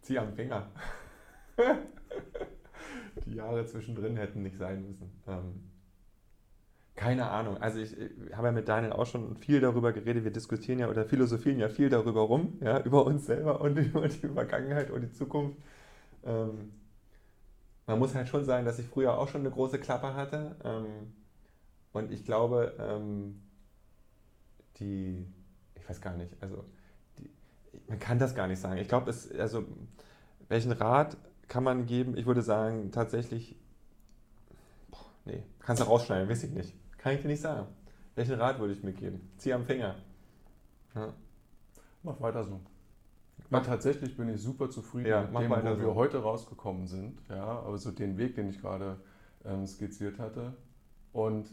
Zieh 0.00 0.18
am 0.18 0.34
Finger. 0.34 0.68
Die 3.26 3.34
Jahre 3.34 3.64
zwischendrin 3.64 4.16
hätten 4.16 4.42
nicht 4.42 4.58
sein 4.58 4.88
müssen. 4.88 5.08
Ähm, 5.28 5.70
keine 6.96 7.30
Ahnung. 7.30 7.58
Also 7.58 7.78
ich, 7.78 7.96
ich 7.96 8.36
habe 8.36 8.48
ja 8.48 8.52
mit 8.52 8.66
Daniel 8.66 8.92
auch 8.92 9.06
schon 9.06 9.36
viel 9.36 9.60
darüber 9.60 9.92
geredet. 9.92 10.24
Wir 10.24 10.32
diskutieren 10.32 10.80
ja 10.80 10.88
oder 10.88 11.04
philosophieren 11.04 11.60
ja 11.60 11.68
viel 11.68 11.90
darüber 11.90 12.22
rum, 12.22 12.58
ja, 12.60 12.80
über 12.84 13.06
uns 13.06 13.24
selber 13.24 13.60
und 13.60 13.76
über 13.76 14.08
die 14.08 14.26
Vergangenheit 14.26 14.90
und 14.90 15.02
die 15.02 15.12
Zukunft. 15.12 15.56
Ähm, 16.24 16.72
man 17.86 18.00
muss 18.00 18.16
halt 18.16 18.26
schon 18.26 18.44
sagen, 18.44 18.66
dass 18.66 18.80
ich 18.80 18.86
früher 18.88 19.16
auch 19.16 19.28
schon 19.28 19.42
eine 19.42 19.52
große 19.52 19.78
Klappe 19.78 20.12
hatte. 20.14 20.56
Ähm, 20.64 21.19
und 21.92 22.12
ich 22.12 22.24
glaube, 22.24 22.74
ähm, 22.78 23.40
die, 24.78 25.26
ich 25.74 25.88
weiß 25.88 26.00
gar 26.00 26.16
nicht, 26.16 26.34
also 26.40 26.64
die, 27.18 27.30
man 27.88 27.98
kann 27.98 28.18
das 28.18 28.34
gar 28.34 28.46
nicht 28.46 28.60
sagen. 28.60 28.78
Ich 28.78 28.88
glaube, 28.88 29.10
es, 29.10 29.30
also 29.32 29.64
welchen 30.48 30.72
Rat 30.72 31.16
kann 31.48 31.64
man 31.64 31.86
geben? 31.86 32.16
Ich 32.16 32.26
würde 32.26 32.42
sagen, 32.42 32.90
tatsächlich, 32.92 33.56
boah, 34.90 34.98
nee, 35.24 35.42
kannst 35.60 35.82
du 35.82 35.86
rausschneiden, 35.86 36.28
weiß 36.28 36.44
ich 36.44 36.52
nicht. 36.52 36.74
Kann 36.98 37.14
ich 37.14 37.22
dir 37.22 37.28
nicht 37.28 37.40
sagen. 37.40 37.66
Welchen 38.14 38.34
Rat 38.34 38.58
würde 38.58 38.72
ich 38.72 38.82
mir 38.82 38.92
geben? 38.92 39.30
Zieh 39.38 39.52
am 39.52 39.64
Finger. 39.64 39.96
Ja. 40.94 41.14
Mach 42.02 42.20
weiter 42.20 42.44
so. 42.44 42.60
Mach. 43.48 43.66
tatsächlich 43.66 44.16
bin 44.16 44.28
ich 44.28 44.40
super 44.40 44.70
zufrieden 44.70 45.08
ja, 45.08 45.22
mit 45.22 45.42
dem, 45.42 45.50
wo 45.50 45.74
so. 45.74 45.80
wir 45.80 45.94
heute 45.94 46.22
rausgekommen 46.22 46.86
sind. 46.86 47.18
Ja, 47.28 47.62
also 47.62 47.90
den 47.90 48.16
Weg, 48.16 48.36
den 48.36 48.48
ich 48.48 48.60
gerade 48.60 49.00
ähm, 49.44 49.66
skizziert 49.66 50.18
hatte. 50.18 50.54
Und 51.12 51.48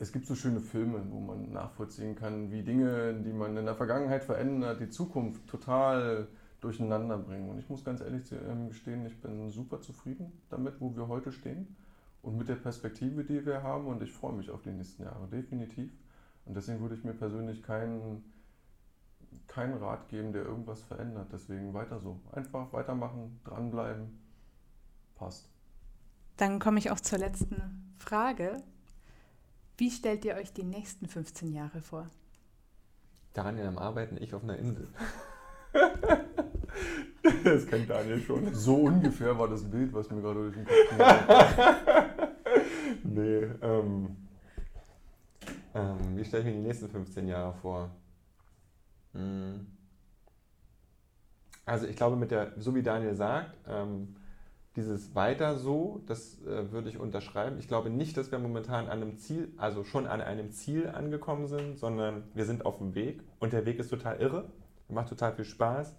es 0.00 0.12
gibt 0.12 0.26
so 0.26 0.34
schöne 0.34 0.60
Filme, 0.60 1.02
wo 1.10 1.20
man 1.20 1.52
nachvollziehen 1.52 2.16
kann, 2.16 2.50
wie 2.50 2.62
Dinge, 2.62 3.12
die 3.22 3.34
man 3.34 3.54
in 3.58 3.66
der 3.66 3.74
Vergangenheit 3.74 4.24
verändert, 4.24 4.80
die 4.80 4.88
Zukunft 4.88 5.46
total 5.46 6.26
durcheinander 6.62 7.18
bringen. 7.18 7.50
Und 7.50 7.58
ich 7.58 7.68
muss 7.68 7.84
ganz 7.84 8.00
ehrlich 8.00 8.32
ähm, 8.32 8.68
gestehen, 8.68 9.04
ich 9.04 9.20
bin 9.20 9.50
super 9.50 9.82
zufrieden 9.82 10.32
damit, 10.48 10.80
wo 10.80 10.96
wir 10.96 11.06
heute 11.06 11.32
stehen 11.32 11.76
und 12.22 12.38
mit 12.38 12.48
der 12.48 12.54
Perspektive, 12.54 13.24
die 13.24 13.44
wir 13.44 13.62
haben. 13.62 13.86
Und 13.88 14.02
ich 14.02 14.10
freue 14.10 14.32
mich 14.32 14.50
auf 14.50 14.62
die 14.62 14.70
nächsten 14.70 15.02
Jahre, 15.02 15.28
definitiv. 15.28 15.92
Und 16.46 16.56
deswegen 16.56 16.80
würde 16.80 16.94
ich 16.94 17.04
mir 17.04 17.12
persönlich 17.12 17.62
keinen, 17.62 18.24
keinen 19.48 19.76
Rat 19.76 20.08
geben, 20.08 20.32
der 20.32 20.44
irgendwas 20.46 20.80
verändert. 20.80 21.28
Deswegen 21.30 21.74
weiter 21.74 22.00
so. 22.00 22.18
Einfach 22.32 22.72
weitermachen, 22.72 23.38
dranbleiben. 23.44 24.18
Passt. 25.14 25.50
Dann 26.38 26.58
komme 26.58 26.78
ich 26.78 26.90
auch 26.90 27.00
zur 27.00 27.18
letzten 27.18 27.92
Frage. 27.98 28.62
Wie 29.80 29.90
stellt 29.90 30.26
ihr 30.26 30.34
euch 30.34 30.52
die 30.52 30.62
nächsten 30.62 31.08
15 31.08 31.54
Jahre 31.54 31.80
vor? 31.80 32.10
Daniel 33.32 33.66
am 33.66 33.78
Arbeiten, 33.78 34.18
ich 34.20 34.34
auf 34.34 34.42
einer 34.42 34.58
Insel. 34.58 34.88
das 37.44 37.66
kennt 37.66 37.88
Daniel 37.88 38.20
schon. 38.20 38.54
So 38.54 38.76
ungefähr 38.76 39.38
war 39.38 39.48
das 39.48 39.64
Bild, 39.64 39.94
was 39.94 40.10
mir 40.10 40.20
gerade 40.20 40.50
durch 40.50 40.54
den 40.54 40.66
Kopf 40.66 40.74
ging. 43.04 43.14
nee, 43.14 43.48
ähm, 43.62 44.16
ähm, 45.74 45.96
wie 46.14 46.26
stelle 46.26 46.42
ich 46.42 46.48
mir 46.50 46.60
die 46.60 46.66
nächsten 46.66 46.90
15 46.90 47.26
Jahre 47.26 47.54
vor? 47.54 47.90
Hm. 49.14 49.66
Also 51.64 51.86
ich 51.86 51.96
glaube, 51.96 52.16
mit 52.16 52.30
der, 52.30 52.52
so 52.58 52.74
wie 52.74 52.82
Daniel 52.82 53.14
sagt, 53.14 53.56
ähm, 53.66 54.14
dieses 54.76 55.14
weiter 55.14 55.56
so, 55.56 56.00
das 56.06 56.40
äh, 56.42 56.70
würde 56.70 56.88
ich 56.88 56.98
unterschreiben. 56.98 57.58
Ich 57.58 57.66
glaube 57.66 57.90
nicht, 57.90 58.16
dass 58.16 58.30
wir 58.30 58.38
momentan 58.38 58.86
an 58.86 59.02
einem 59.02 59.18
Ziel, 59.18 59.52
also 59.56 59.82
schon 59.84 60.06
an 60.06 60.20
einem 60.20 60.52
Ziel 60.52 60.88
angekommen 60.88 61.48
sind, 61.48 61.78
sondern 61.78 62.24
wir 62.34 62.44
sind 62.44 62.64
auf 62.64 62.78
dem 62.78 62.94
Weg 62.94 63.22
und 63.40 63.52
der 63.52 63.66
Weg 63.66 63.78
ist 63.78 63.88
total 63.88 64.20
irre, 64.20 64.50
macht 64.88 65.08
total 65.08 65.32
viel 65.34 65.44
Spaß 65.44 65.96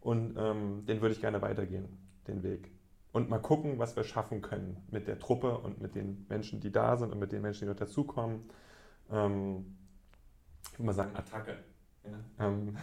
und 0.00 0.34
ähm, 0.38 0.86
den 0.86 1.00
würde 1.02 1.14
ich 1.14 1.20
gerne 1.20 1.42
weitergehen, 1.42 1.88
den 2.26 2.42
Weg. 2.42 2.70
Und 3.12 3.30
mal 3.30 3.38
gucken, 3.38 3.78
was 3.78 3.96
wir 3.96 4.04
schaffen 4.04 4.42
können 4.42 4.76
mit 4.90 5.08
der 5.08 5.18
Truppe 5.18 5.58
und 5.58 5.80
mit 5.80 5.94
den 5.94 6.26
Menschen, 6.28 6.60
die 6.60 6.72
da 6.72 6.96
sind 6.96 7.12
und 7.12 7.18
mit 7.18 7.32
den 7.32 7.42
Menschen, 7.42 7.64
die 7.64 7.70
noch 7.70 7.78
dazukommen. 7.78 8.48
Ähm, 9.10 9.76
ich 10.64 10.78
würde 10.78 10.86
mal 10.86 10.92
sagen, 10.92 11.16
Attacke. 11.16 11.56
Ja. 12.04 12.46
Ähm, 12.46 12.76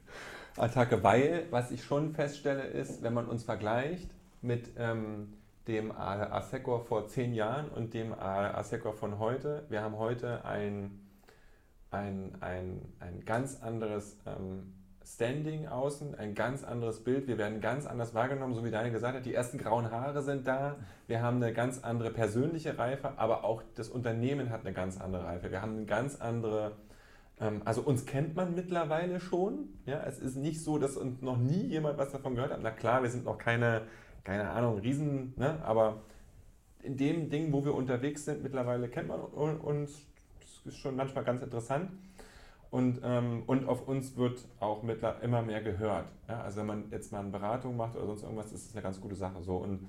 Attacke, 0.56 1.02
weil, 1.02 1.46
was 1.50 1.70
ich 1.70 1.84
schon 1.84 2.12
feststelle, 2.12 2.62
ist, 2.62 3.02
wenn 3.02 3.12
man 3.12 3.26
uns 3.26 3.44
vergleicht, 3.44 4.10
mit 4.44 4.72
ähm, 4.76 5.32
dem 5.66 5.90
ASECOR 5.90 6.84
vor 6.84 7.06
zehn 7.08 7.32
Jahren 7.32 7.68
und 7.70 7.94
dem 7.94 8.12
ASECOR 8.12 8.92
von 8.92 9.18
heute. 9.18 9.64
Wir 9.70 9.82
haben 9.82 9.96
heute 9.98 10.44
ein, 10.44 11.00
ein, 11.90 12.36
ein, 12.40 12.82
ein 13.00 13.24
ganz 13.24 13.62
anderes 13.62 14.18
ähm, 14.26 14.74
Standing 15.06 15.68
außen, 15.68 16.14
ein 16.14 16.34
ganz 16.34 16.64
anderes 16.64 17.02
Bild. 17.02 17.26
Wir 17.26 17.38
werden 17.38 17.60
ganz 17.60 17.86
anders 17.86 18.14
wahrgenommen, 18.14 18.54
so 18.54 18.64
wie 18.64 18.70
Daniel 18.70 18.92
gesagt 18.92 19.16
hat. 19.16 19.26
Die 19.26 19.34
ersten 19.34 19.58
grauen 19.58 19.90
Haare 19.90 20.22
sind 20.22 20.46
da. 20.46 20.76
Wir 21.06 21.22
haben 21.22 21.36
eine 21.42 21.52
ganz 21.52 21.82
andere 21.82 22.10
persönliche 22.10 22.78
Reife, 22.78 23.18
aber 23.18 23.44
auch 23.44 23.62
das 23.74 23.88
Unternehmen 23.88 24.50
hat 24.50 24.60
eine 24.60 24.72
ganz 24.74 25.00
andere 25.00 25.24
Reife. 25.24 25.50
Wir 25.50 25.62
haben 25.62 25.76
eine 25.76 25.86
ganz 25.86 26.16
andere 26.16 26.72
ähm, 27.40 27.62
also 27.64 27.82
uns 27.82 28.06
kennt 28.06 28.36
man 28.36 28.54
mittlerweile 28.54 29.20
schon. 29.20 29.68
Ja, 29.86 30.02
es 30.04 30.18
ist 30.18 30.36
nicht 30.36 30.62
so, 30.62 30.78
dass 30.78 30.96
uns 30.96 31.20
noch 31.22 31.36
nie 31.36 31.64
jemand 31.64 31.98
was 31.98 32.12
davon 32.12 32.34
gehört 32.34 32.52
hat. 32.52 32.60
Na 32.62 32.70
klar, 32.70 33.02
wir 33.02 33.10
sind 33.10 33.24
noch 33.24 33.38
keine 33.38 33.82
keine 34.24 34.50
Ahnung, 34.50 34.78
Riesen, 34.78 35.34
ne? 35.36 35.62
aber 35.62 36.02
in 36.82 36.96
dem 36.96 37.30
Ding, 37.30 37.52
wo 37.52 37.64
wir 37.64 37.74
unterwegs 37.74 38.24
sind, 38.24 38.42
mittlerweile 38.42 38.88
kennt 38.88 39.08
man 39.08 39.20
uns. 39.20 40.06
Das 40.40 40.72
ist 40.72 40.78
schon 40.78 40.96
manchmal 40.96 41.24
ganz 41.24 41.42
interessant. 41.42 41.90
Und, 42.70 43.00
ähm, 43.04 43.44
und 43.46 43.68
auf 43.68 43.86
uns 43.86 44.16
wird 44.16 44.44
auch 44.58 44.82
immer 45.22 45.42
mehr 45.42 45.62
gehört. 45.62 46.06
Ja? 46.28 46.40
Also 46.40 46.58
wenn 46.58 46.66
man 46.66 46.90
jetzt 46.90 47.12
mal 47.12 47.20
eine 47.20 47.30
Beratung 47.30 47.76
macht 47.76 47.94
oder 47.94 48.06
sonst 48.06 48.24
irgendwas, 48.24 48.52
ist 48.52 48.68
das 48.68 48.74
eine 48.74 48.82
ganz 48.82 49.00
gute 49.00 49.14
Sache. 49.14 49.42
So. 49.42 49.58
Und 49.58 49.88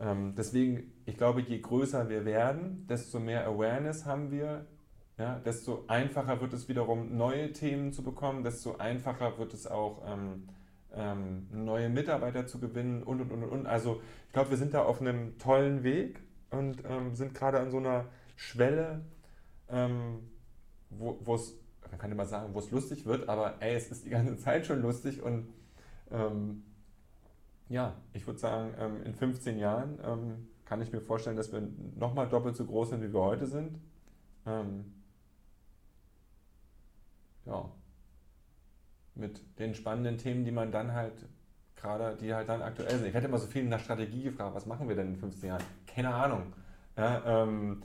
ähm, 0.00 0.34
deswegen, 0.36 0.92
ich 1.04 1.16
glaube, 1.16 1.42
je 1.42 1.58
größer 1.58 2.08
wir 2.08 2.24
werden, 2.24 2.86
desto 2.88 3.20
mehr 3.20 3.46
Awareness 3.46 4.06
haben 4.06 4.30
wir, 4.30 4.64
ja? 5.18 5.38
desto 5.40 5.84
einfacher 5.88 6.40
wird 6.40 6.54
es 6.54 6.68
wiederum, 6.68 7.16
neue 7.16 7.52
Themen 7.52 7.92
zu 7.92 8.02
bekommen, 8.02 8.42
desto 8.42 8.76
einfacher 8.76 9.36
wird 9.36 9.52
es 9.52 9.66
auch, 9.66 10.02
ähm, 10.06 10.48
ähm, 10.98 11.46
neue 11.52 11.88
Mitarbeiter 11.88 12.46
zu 12.46 12.58
gewinnen 12.58 13.02
und 13.02 13.20
und 13.20 13.32
und 13.32 13.44
und. 13.44 13.66
Also 13.66 14.00
ich 14.26 14.32
glaube, 14.32 14.50
wir 14.50 14.56
sind 14.56 14.74
da 14.74 14.82
auf 14.82 15.00
einem 15.00 15.38
tollen 15.38 15.84
Weg 15.84 16.20
und 16.50 16.82
ähm, 16.84 17.14
sind 17.14 17.34
gerade 17.34 17.60
an 17.60 17.70
so 17.70 17.78
einer 17.78 18.06
Schwelle, 18.36 19.02
ähm, 19.68 20.28
wo 20.90 21.34
es, 21.34 21.54
man 21.90 21.98
kann 21.98 22.12
immer 22.12 22.26
sagen, 22.26 22.54
wo 22.54 22.58
es 22.58 22.70
lustig 22.70 23.06
wird, 23.06 23.28
aber 23.28 23.60
ey, 23.60 23.74
es 23.76 23.90
ist 23.90 24.04
die 24.04 24.10
ganze 24.10 24.36
Zeit 24.36 24.66
schon 24.66 24.82
lustig 24.82 25.22
und 25.22 25.48
ähm, 26.10 26.64
ja, 27.68 27.96
ich 28.12 28.26
würde 28.26 28.38
sagen, 28.38 28.74
ähm, 28.78 29.02
in 29.04 29.14
15 29.14 29.58
Jahren 29.58 29.98
ähm, 30.02 30.48
kann 30.64 30.80
ich 30.80 30.92
mir 30.92 31.00
vorstellen, 31.00 31.36
dass 31.36 31.52
wir 31.52 31.62
nochmal 31.96 32.28
doppelt 32.28 32.56
so 32.56 32.64
groß 32.64 32.90
sind, 32.90 33.02
wie 33.02 33.12
wir 33.12 33.22
heute 33.22 33.46
sind. 33.46 33.78
ja, 37.44 37.70
mit 39.18 39.40
den 39.58 39.74
spannenden 39.74 40.18
Themen, 40.18 40.44
die 40.44 40.50
man 40.50 40.72
dann 40.72 40.92
halt 40.92 41.14
gerade, 41.76 42.16
die 42.20 42.34
halt 42.34 42.48
dann 42.48 42.62
aktuell 42.62 42.96
sind. 42.96 43.06
Ich 43.06 43.14
hätte 43.14 43.26
immer 43.26 43.38
so 43.38 43.46
viel 43.46 43.64
nach 43.64 43.80
Strategie 43.80 44.22
gefragt, 44.22 44.54
was 44.54 44.66
machen 44.66 44.88
wir 44.88 44.96
denn 44.96 45.08
in 45.08 45.16
15 45.16 45.48
Jahren? 45.48 45.62
Keine 45.86 46.12
Ahnung. 46.12 46.52
Ja, 46.96 47.42
ähm, 47.42 47.82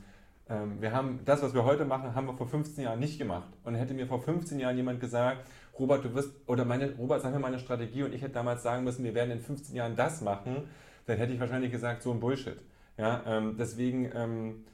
ähm, 0.50 0.82
wir 0.82 0.91
haben 0.91 1.19
das, 1.26 1.41
was 1.41 1.54
wir 1.54 1.63
heute 1.63 1.86
machen, 1.86 2.15
haben 2.15 2.28
wir 2.28 2.34
vor 2.34 2.48
15 2.48 2.84
Jahren 2.84 3.00
nicht 3.00 3.17
gemacht. 3.17 3.48
Und 3.63 3.76
hätte 3.76 3.93
mir 3.93 4.08
vor 4.08 4.22
15 4.22 4.60
Jahren 4.60 4.76
jemand 4.76 5.00
gesagt, 5.00 5.46
Robert, 5.80 6.04
du 6.04 6.13
wirst, 6.13 6.32
oder 6.48 6.65
meine, 6.65 6.91
Robert, 6.96 7.22
sag 7.22 7.34
mir 7.34 7.39
mal 7.39 7.48
eine 7.48 7.60
Strategie 7.60 8.04
und 8.04 8.13
ich 8.13 8.22
hätte 8.22 8.34
damals 8.34 8.63
sagen 8.63 8.84
müssen, 8.84 9.04
wir 9.04 9.15
werden 9.15 9.32
in 9.32 9.39
15 9.39 9.76
Jahren 9.76 9.96
das 9.96 10.22
machen, 10.22 10.67
dann 11.06 11.17
hätte 11.17 11.34
ich 11.34 11.39
wahrscheinlich 11.39 11.72
gesagt, 11.72 12.04
so 12.04 12.12
ein 12.12 12.19
Bullshit. 12.19 12.58
Ja, 12.98 13.24
ähm, 13.26 13.56
deswegen 13.58 14.12
ähm, 14.13 14.65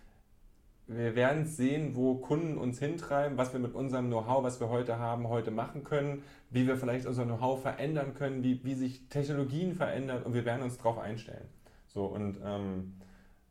wir 0.89 1.15
werden 1.15 1.45
sehen, 1.45 1.95
wo 1.95 2.15
Kunden 2.15 2.57
uns 2.57 2.79
hintreiben, 2.79 3.37
was 3.37 3.53
wir 3.53 3.59
mit 3.59 3.75
unserem 3.75 4.07
Know-how, 4.07 4.43
was 4.43 4.59
wir 4.59 4.69
heute 4.69 4.97
haben, 4.97 5.29
heute 5.29 5.51
machen 5.51 5.83
können, 5.83 6.23
wie 6.49 6.65
wir 6.65 6.77
vielleicht 6.77 7.05
unser 7.05 7.25
Know-how 7.25 7.61
verändern 7.61 8.15
können, 8.15 8.43
wie, 8.43 8.63
wie 8.63 8.73
sich 8.73 9.07
Technologien 9.07 9.75
verändern 9.75 10.23
und 10.23 10.33
wir 10.33 10.45
werden 10.45 10.63
uns 10.63 10.77
darauf 10.77 10.97
einstellen. 10.97 11.47
So 11.85 12.05
und, 12.05 12.39
ähm, 12.43 12.95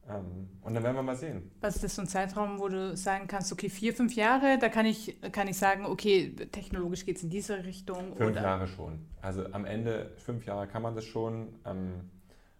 ähm, 0.08 0.48
und 0.62 0.74
dann 0.74 0.82
werden 0.82 0.96
wir 0.96 1.02
mal 1.04 1.14
sehen. 1.14 1.52
Was 1.60 1.76
ist 1.76 1.84
das 1.84 1.94
so 1.94 2.02
ein 2.02 2.08
Zeitraum, 2.08 2.58
wo 2.58 2.68
du 2.68 2.96
sagen 2.96 3.28
kannst, 3.28 3.52
okay, 3.52 3.68
vier, 3.68 3.94
fünf 3.94 4.16
Jahre, 4.16 4.58
da 4.58 4.68
kann 4.68 4.84
ich, 4.84 5.20
kann 5.30 5.46
ich 5.46 5.58
sagen, 5.58 5.86
okay, 5.86 6.34
technologisch 6.50 7.06
geht 7.06 7.18
es 7.18 7.22
in 7.22 7.30
diese 7.30 7.64
Richtung? 7.64 8.16
Fünf 8.16 8.30
oder? 8.32 8.42
Jahre 8.42 8.66
schon. 8.66 9.06
Also 9.22 9.46
am 9.52 9.64
Ende, 9.64 10.10
fünf 10.16 10.44
Jahre 10.44 10.66
kann 10.66 10.82
man 10.82 10.96
das 10.96 11.04
schon. 11.04 11.54
Ähm, 11.64 12.10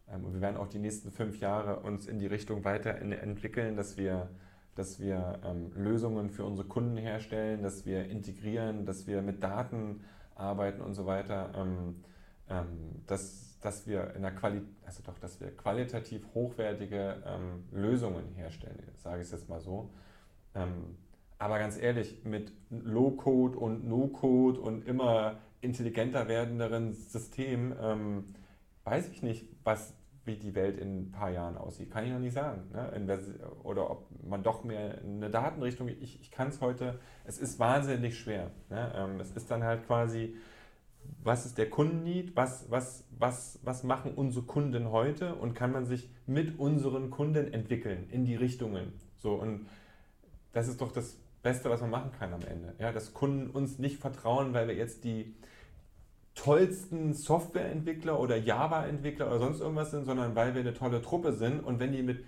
ähm 0.09 0.25
und 0.25 0.35
wir 0.35 0.41
werden 0.41 0.57
auch 0.57 0.69
die 0.69 0.79
nächsten 0.79 1.11
fünf 1.11 1.41
Jahre 1.41 1.81
uns 1.81 2.07
in 2.07 2.21
die 2.21 2.27
Richtung 2.27 2.65
weiterentwickeln, 2.65 3.75
dass 3.75 3.97
wir 3.97 4.29
dass 4.79 5.01
wir 5.01 5.41
ähm, 5.45 5.73
Lösungen 5.75 6.31
für 6.31 6.45
unsere 6.45 6.69
Kunden 6.69 6.97
herstellen, 6.97 7.63
dass 7.63 7.85
wir 7.85 8.09
integrieren, 8.09 8.87
dass 8.87 9.09
wir 9.09 9.23
mit 9.23 9.43
Daten 9.43 10.05
arbeiten 10.37 10.81
und 10.83 10.95
so 10.95 11.05
weiter, 11.05 11.51
ähm, 11.57 11.97
ähm, 12.49 13.03
dass, 13.09 13.59
dass 13.61 13.89
wir 13.89 14.15
in 14.15 14.23
der 14.23 14.31
Quali 14.31 14.63
also 14.87 15.03
doch, 15.05 15.19
dass 15.19 15.41
wir 15.41 15.51
qualitativ 15.57 16.25
hochwertige 16.33 17.23
ähm, 17.27 17.65
Lösungen 17.73 18.33
herstellen, 18.37 18.79
sage 18.97 19.21
ich 19.21 19.27
es 19.27 19.33
jetzt 19.33 19.49
mal 19.49 19.61
so. 19.61 19.91
Ähm, 20.55 20.97
aber 21.39 21.59
ganz 21.59 21.77
ehrlich, 21.77 22.25
mit 22.25 22.53
Low-Code 22.71 23.59
und 23.59 23.85
No-Code 23.87 24.61
und 24.61 24.87
immer 24.87 25.39
intelligenter 25.61 26.29
werdenderen 26.29 26.95
Systemen 26.95 27.75
ähm, 27.81 28.25
weiß 28.85 29.09
ich 29.09 29.23
nicht, 29.23 29.49
was 29.65 29.93
wie 30.29 30.37
die 30.37 30.55
Welt 30.55 30.79
in 30.79 31.01
ein 31.01 31.11
paar 31.11 31.31
Jahren 31.31 31.57
aussieht. 31.57 31.91
Kann 31.91 32.05
ich 32.05 32.13
noch 32.13 32.21
nicht 32.21 32.35
sagen. 32.35 32.63
Ne? 32.73 33.19
Oder 33.65 33.91
ob 33.91 34.07
man 34.23 34.45
doch 34.45 34.63
mehr 34.63 34.99
eine 35.03 35.31
Datenrichtung, 35.31 35.89
ich, 35.89 36.21
ich 36.21 36.31
kann 36.31 36.49
es 36.49 36.61
heute, 36.61 37.01
es 37.25 37.39
ist 37.39 37.59
wahnsinnig 37.59 38.17
schwer. 38.17 38.53
Ne? 38.71 38.93
Ähm, 38.95 39.19
es 39.19 39.33
ist 39.33 39.51
dann 39.51 39.65
halt 39.65 39.87
quasi, 39.87 40.37
was 41.25 41.47
ist 41.47 41.59
der 41.59 41.69
Kundennied, 41.69 42.37
was, 42.37 42.71
was, 42.71 43.05
was, 43.19 43.59
was 43.65 43.83
machen 43.83 44.13
unsere 44.15 44.45
Kunden 44.45 44.93
heute 44.93 45.35
und 45.35 45.55
kann 45.55 45.73
man 45.73 45.87
sich 45.87 46.09
mit 46.27 46.61
unseren 46.61 47.11
Kunden 47.11 47.53
entwickeln 47.53 48.07
in 48.11 48.25
die 48.25 48.37
Richtungen. 48.37 48.93
So, 49.17 49.35
und 49.35 49.67
das 50.53 50.69
ist 50.69 50.81
doch 50.81 50.93
das 50.93 51.19
Beste, 51.43 51.71
was 51.71 51.81
man 51.81 51.91
machen 51.91 52.13
kann 52.19 52.33
am 52.35 52.43
Ende. 52.43 52.75
Ja, 52.79 52.93
dass 52.93 53.15
Kunden 53.15 53.51
uns 53.51 53.79
nicht 53.79 53.99
vertrauen, 53.99 54.53
weil 54.53 54.69
wir 54.69 54.75
jetzt 54.75 55.05
die 55.05 55.35
tollsten 56.39 57.15
Softwareentwickler 57.15 58.19
oder 58.19 58.37
Java-Entwickler 58.37 59.27
oder 59.27 59.41
sonst 59.41 59.61
irgendwas 59.61 59.91
sind, 59.91 60.05
sondern 60.05 60.37
weil 60.37 60.55
wir 60.55 60.61
eine 60.61 60.73
tolle 60.73 61.03
Truppe 61.03 61.33
sind 61.33 61.61
und 61.61 61.81
wenn 61.81 61.93
die 61.93 62.03
mit, 62.03 62.25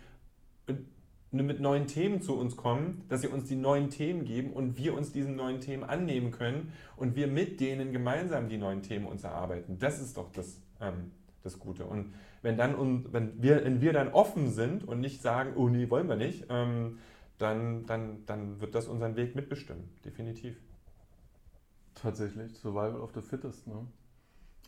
mit 1.30 1.60
neuen 1.60 1.86
Themen 1.86 2.20
zu 2.20 2.36
uns 2.36 2.56
kommen, 2.56 3.04
dass 3.08 3.20
sie 3.20 3.28
uns 3.28 3.48
die 3.48 3.54
neuen 3.54 3.88
Themen 3.88 4.24
geben 4.24 4.52
und 4.52 4.76
wir 4.76 4.94
uns 4.94 5.12
diesen 5.12 5.36
neuen 5.36 5.60
Themen 5.60 5.84
annehmen 5.84 6.32
können 6.32 6.72
und 6.96 7.14
wir 7.14 7.28
mit 7.28 7.60
denen 7.60 7.92
gemeinsam 7.92 8.48
die 8.48 8.58
neuen 8.58 8.82
Themen 8.82 9.06
uns 9.06 9.22
erarbeiten. 9.22 9.78
Das 9.78 10.00
ist 10.00 10.16
doch 10.16 10.32
das, 10.32 10.60
ähm, 10.80 11.12
das 11.44 11.60
Gute. 11.60 11.86
Und 11.86 12.12
wenn, 12.42 12.56
dann, 12.56 13.12
wenn, 13.12 13.40
wir, 13.40 13.64
wenn 13.64 13.80
wir 13.80 13.92
dann 13.92 14.08
offen 14.08 14.50
sind 14.50 14.82
und 14.82 14.98
nicht 14.98 15.22
sagen, 15.22 15.52
oh 15.54 15.68
nee, 15.68 15.88
wollen 15.88 16.08
wir 16.08 16.16
nicht, 16.16 16.46
ähm, 16.48 16.98
dann, 17.38 17.86
dann, 17.86 18.26
dann 18.26 18.60
wird 18.60 18.74
das 18.74 18.88
unseren 18.88 19.14
Weg 19.14 19.36
mitbestimmen, 19.36 19.88
definitiv. 20.04 20.56
Tatsächlich, 21.94 22.58
Survival 22.58 23.00
of 23.00 23.12
the 23.14 23.20
Fittest. 23.20 23.68
Ne? 23.68 23.86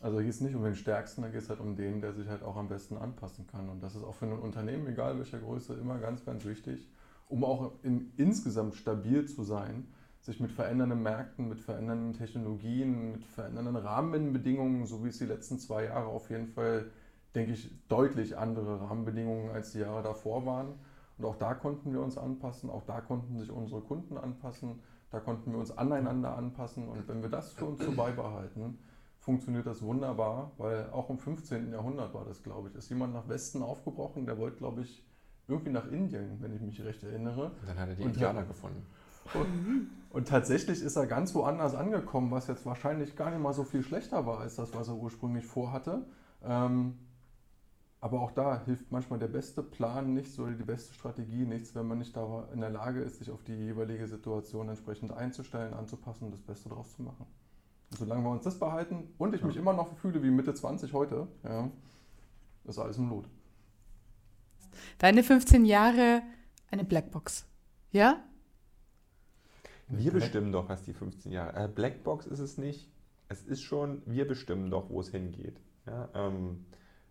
Also 0.01 0.19
hier 0.19 0.29
es 0.29 0.41
nicht 0.41 0.55
um 0.55 0.63
den 0.63 0.75
Stärksten, 0.75 1.21
da 1.21 1.29
geht 1.29 1.41
es 1.41 1.49
halt 1.49 1.59
um 1.59 1.75
den, 1.75 2.01
der 2.01 2.13
sich 2.13 2.27
halt 2.27 2.43
auch 2.43 2.57
am 2.57 2.67
besten 2.67 2.97
anpassen 2.97 3.47
kann. 3.47 3.69
Und 3.69 3.81
das 3.81 3.95
ist 3.95 4.03
auch 4.03 4.15
für 4.15 4.25
ein 4.25 4.33
Unternehmen, 4.33 4.87
egal 4.87 5.17
welcher 5.17 5.39
Größe, 5.39 5.75
immer 5.75 5.97
ganz, 5.97 6.25
ganz 6.25 6.43
wichtig, 6.45 6.89
um 7.29 7.45
auch 7.45 7.71
in, 7.83 8.11
insgesamt 8.17 8.75
stabil 8.75 9.25
zu 9.25 9.43
sein, 9.43 9.87
sich 10.23 10.39
mit 10.39 10.51
verändernden 10.51 11.03
Märkten, 11.03 11.49
mit 11.49 11.59
verändernden 11.59 12.13
Technologien, 12.13 13.11
mit 13.13 13.25
verändernden 13.25 13.75
Rahmenbedingungen, 13.75 14.85
so 14.85 15.03
wie 15.03 15.09
es 15.09 15.17
die 15.17 15.25
letzten 15.25 15.59
zwei 15.59 15.85
Jahre 15.85 16.07
auf 16.07 16.29
jeden 16.29 16.47
Fall, 16.47 16.85
denke 17.35 17.51
ich, 17.51 17.69
deutlich 17.89 18.37
andere 18.37 18.81
Rahmenbedingungen 18.81 19.51
als 19.51 19.73
die 19.73 19.79
Jahre 19.79 20.01
davor 20.01 20.45
waren. 20.45 20.75
Und 21.17 21.25
auch 21.25 21.35
da 21.35 21.53
konnten 21.53 21.91
wir 21.91 22.01
uns 22.01 22.17
anpassen, 22.17 22.69
auch 22.69 22.83
da 22.83 23.01
konnten 23.01 23.37
sich 23.37 23.51
unsere 23.51 23.81
Kunden 23.81 24.17
anpassen, 24.17 24.79
da 25.11 25.19
konnten 25.19 25.51
wir 25.51 25.59
uns 25.59 25.77
aneinander 25.77 26.37
anpassen. 26.37 26.87
Und 26.87 27.07
wenn 27.07 27.21
wir 27.21 27.29
das 27.29 27.51
für 27.51 27.65
uns 27.65 27.83
so 27.83 27.91
beibehalten, 27.91 28.79
funktioniert 29.23 29.65
das 29.65 29.81
wunderbar, 29.81 30.51
weil 30.57 30.89
auch 30.91 31.09
im 31.09 31.17
15. 31.17 31.71
Jahrhundert 31.71 32.13
war 32.13 32.25
das, 32.25 32.43
glaube 32.43 32.67
ich, 32.67 32.75
ist 32.75 32.89
jemand 32.89 33.13
nach 33.13 33.29
Westen 33.29 33.63
aufgebrochen, 33.63 34.25
der 34.25 34.37
wollte, 34.37 34.57
glaube 34.57 34.81
ich, 34.81 35.01
irgendwie 35.47 35.71
nach 35.71 35.89
Indien, 35.89 36.41
wenn 36.41 36.53
ich 36.53 36.61
mich 36.61 36.83
recht 36.83 37.03
erinnere. 37.03 37.45
Und 37.45 37.69
dann 37.69 37.79
hat 37.79 37.89
er 37.89 37.95
die 37.95 38.03
Indianer 38.03 38.41
hat, 38.41 38.49
gefunden. 38.49 38.85
Und, 39.33 39.89
und, 40.09 40.27
tatsächlich 40.27 40.81
ist 40.81 40.97
er 40.97 41.07
ganz 41.07 41.33
woanders 41.33 41.73
angekommen, 41.73 42.31
was 42.31 42.47
jetzt 42.47 42.65
wahrscheinlich 42.65 43.15
gar 43.15 43.29
nicht 43.29 43.39
mal 43.39 43.53
so 43.53 43.63
viel 43.63 43.81
schlechter 43.81 44.25
war 44.25 44.41
als 44.41 44.55
das, 44.55 44.73
was 44.73 44.89
er 44.89 44.95
ursprünglich 44.95 45.45
vorhatte. 45.45 46.05
Ähm, 46.43 46.99
aber 48.01 48.19
auch 48.19 48.31
da 48.31 48.61
hilft 48.65 48.91
manchmal 48.91 49.19
der 49.19 49.29
beste 49.29 49.63
Plan 49.63 50.13
nichts 50.13 50.37
oder 50.37 50.51
die 50.51 50.65
beste 50.65 50.93
Strategie 50.93 51.45
nichts, 51.45 51.73
wenn 51.75 51.87
man 51.87 51.99
nicht 51.99 52.17
in 52.53 52.59
der 52.59 52.69
Lage 52.69 52.99
ist, 52.99 53.19
sich 53.19 53.31
auf 53.31 53.41
die 53.43 53.55
jeweilige 53.55 54.05
Situation 54.05 54.67
entsprechend 54.67 55.13
einzustellen, 55.13 55.73
anzupassen 55.73 56.25
und 56.25 56.31
das 56.31 56.41
Beste 56.41 56.67
daraus 56.67 56.93
zu 56.93 57.03
machen 57.03 57.25
solange 57.97 58.23
wir 58.23 58.31
uns 58.31 58.43
das 58.43 58.59
behalten 58.59 59.13
und 59.17 59.33
ich 59.33 59.41
ja. 59.41 59.47
mich 59.47 59.57
immer 59.57 59.73
noch 59.73 59.95
fühle 59.97 60.21
wie 60.23 60.31
Mitte 60.31 60.53
20 60.53 60.93
heute, 60.93 61.27
ja, 61.43 61.69
ist 62.65 62.79
alles 62.79 62.97
im 62.97 63.09
Lot. 63.09 63.25
Deine 64.97 65.23
15 65.23 65.65
Jahre 65.65 66.21
eine 66.71 66.83
Blackbox, 66.83 67.45
ja? 67.91 68.23
Wir 69.87 70.11
Black 70.11 70.23
bestimmen 70.23 70.51
doch, 70.51 70.69
was 70.69 70.83
die 70.83 70.93
15 70.93 71.31
Jahre. 71.31 71.65
Äh, 71.65 71.67
Blackbox 71.67 72.25
ist 72.25 72.39
es 72.39 72.57
nicht. 72.57 72.89
Es 73.29 73.43
ist 73.43 73.61
schon, 73.61 74.01
wir 74.05 74.27
bestimmen 74.27 74.69
doch, 74.69 74.89
wo 74.89 75.01
es 75.01 75.09
hingeht. 75.09 75.59
Ja, 75.85 76.09
ähm, 76.13 76.65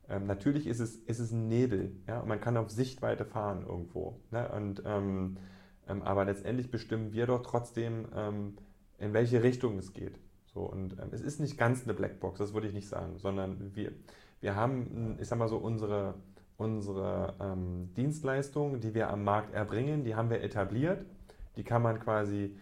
ähm, 0.09 0.27
natürlich 0.27 0.67
ist 0.67 0.81
es, 0.81 0.97
ist 0.97 1.19
es 1.19 1.33
ein 1.33 1.49
Nebel. 1.49 1.97
Ja, 2.07 2.25
man 2.25 2.41
kann 2.41 2.57
auf 2.57 2.71
Sichtweite 2.71 3.25
fahren 3.25 3.65
irgendwo. 3.67 4.21
Ne? 4.31 4.49
Und, 4.49 4.83
ähm, 4.85 5.37
ähm 5.89 6.03
aber 6.03 6.25
letztendlich 6.25 6.71
bestimmen 6.71 7.13
wir 7.13 7.27
doch 7.27 7.43
trotzdem, 7.43 8.07
ähm, 8.15 8.57
in 8.99 9.13
welche 9.13 9.43
Richtung 9.43 9.79
es 9.79 9.93
geht. 9.93 10.19
So, 10.55 10.61
und 10.61 10.99
ähm, 11.01 11.09
es 11.13 11.21
ist 11.21 11.41
nicht 11.41 11.57
ganz 11.57 11.85
eine 11.85 11.95
Blackbox, 11.95 12.39
das 12.39 12.53
würde 12.53 12.67
ich 12.67 12.75
nicht 12.75 12.89
sagen, 12.89 13.19
sondern 13.19 13.75
wir, 13.75 13.93
wir 14.41 14.55
haben, 14.55 15.17
ich 15.21 15.29
sag 15.29 15.39
mal 15.39 15.49
so, 15.49 15.57
unsere, 15.57 16.15
unsere 16.59 17.35
ähm, 17.41 17.93
Dienstleistungen, 17.97 18.81
die 18.81 18.95
wir 18.95 19.09
am 19.11 19.25
Markt 19.25 19.55
erbringen, 19.55 20.05
die 20.05 20.15
haben 20.15 20.31
wir 20.31 20.43
etabliert. 20.43 21.05
Die 21.57 21.65
kann 21.65 21.83
man 21.83 22.01
quasi 22.01 22.57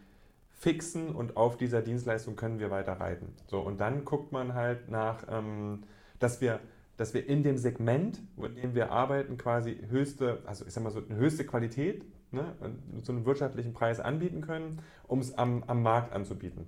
fixen 0.50 1.14
und 1.14 1.36
auf 1.36 1.56
dieser 1.56 1.80
Dienstleistung 1.80 2.36
können 2.36 2.58
wir 2.58 2.70
weiter 2.70 2.94
reiten. 2.94 3.34
So, 3.46 3.60
und 3.60 3.80
dann 3.80 4.04
guckt 4.04 4.32
man 4.32 4.54
halt 4.54 4.88
nach, 4.90 5.24
ähm, 5.28 5.84
dass 6.18 6.40
wir 6.40 6.60
dass 6.96 7.14
wir 7.14 7.26
in 7.26 7.42
dem 7.42 7.56
Segment, 7.56 8.20
in 8.36 8.56
dem 8.56 8.74
wir 8.74 8.92
arbeiten, 8.92 9.38
quasi 9.38 9.74
höchste, 9.88 10.42
also 10.44 10.66
ich 10.66 10.74
sag 10.74 10.84
mal 10.84 10.90
so 10.90 11.00
eine 11.02 11.16
höchste 11.16 11.46
Qualität, 11.46 12.04
ne, 12.30 12.54
so 13.00 13.12
einen 13.12 13.24
wirtschaftlichen 13.24 13.72
Preis 13.72 14.00
anbieten 14.00 14.42
können, 14.42 14.80
um 15.08 15.20
es 15.20 15.32
am, 15.32 15.64
am 15.66 15.82
Markt 15.82 16.12
anzubieten 16.12 16.66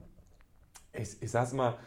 ich, 0.93 1.21
ich 1.21 1.31
sag's 1.31 1.53
mal, 1.53 1.79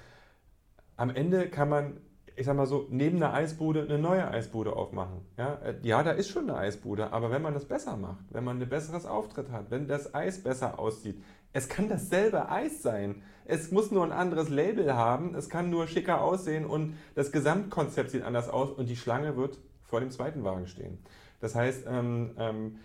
am 0.98 1.10
Ende 1.10 1.50
kann 1.50 1.70
man, 1.70 1.98
ich 2.36 2.46
sag 2.46 2.56
mal 2.56 2.66
so, 2.66 2.88
neben 2.90 3.18
einer 3.18 3.34
Eisbude 3.34 3.84
eine 3.84 4.00
neue 4.00 4.28
Eisbude 4.30 4.76
aufmachen. 4.76 5.22
Ja, 5.38 5.56
äh, 5.56 5.76
ja 5.82 6.04
da 6.04 6.12
ist 6.12 6.30
schon 6.30 6.50
eine 6.50 6.58
Eisbude, 6.58 7.12
aber 7.12 7.32
wenn 7.32 7.42
man 7.42 7.54
das 7.54 7.66
besser 7.66 7.98
macht, 7.98 8.26
wenn 8.32 8.44
man 8.44 8.62
ein 8.62 8.70
besseres 8.70 9.06
Auftritt 9.06 9.52
hat, 9.52 9.72
wenn 9.72 9.88
das 9.88 10.14
Eis 10.14 10.42
besser 10.42 10.80
aussieht, 10.80 11.22
es 11.54 11.70
kann 11.70 11.88
dasselbe 11.88 12.50
Eis 12.50 12.82
sein. 12.82 13.24
Es 13.46 13.72
muss 13.72 13.92
nur 13.92 14.04
ein 14.04 14.12
anderes 14.12 14.50
Label 14.50 14.94
haben, 14.94 15.36
es 15.36 15.50
kann 15.50 15.70
nur 15.70 15.88
schicker 15.88 16.22
aussehen 16.22 16.66
und 16.66 16.98
das 17.14 17.32
Gesamtkonzept 17.32 18.12
sieht 18.12 18.24
anders 18.24 18.50
aus 18.50 18.72
und 18.72 18.90
die 18.90 18.98
Schlange 18.98 19.38
wird 19.38 19.60
vor 19.84 20.00
dem 20.00 20.12
zweiten 20.12 20.44
Wagen 20.44 20.68
stehen. 20.68 20.98
Das 21.40 21.56
heißt, 21.56 21.86
ähm, 21.88 22.32
ähm, 22.38 22.80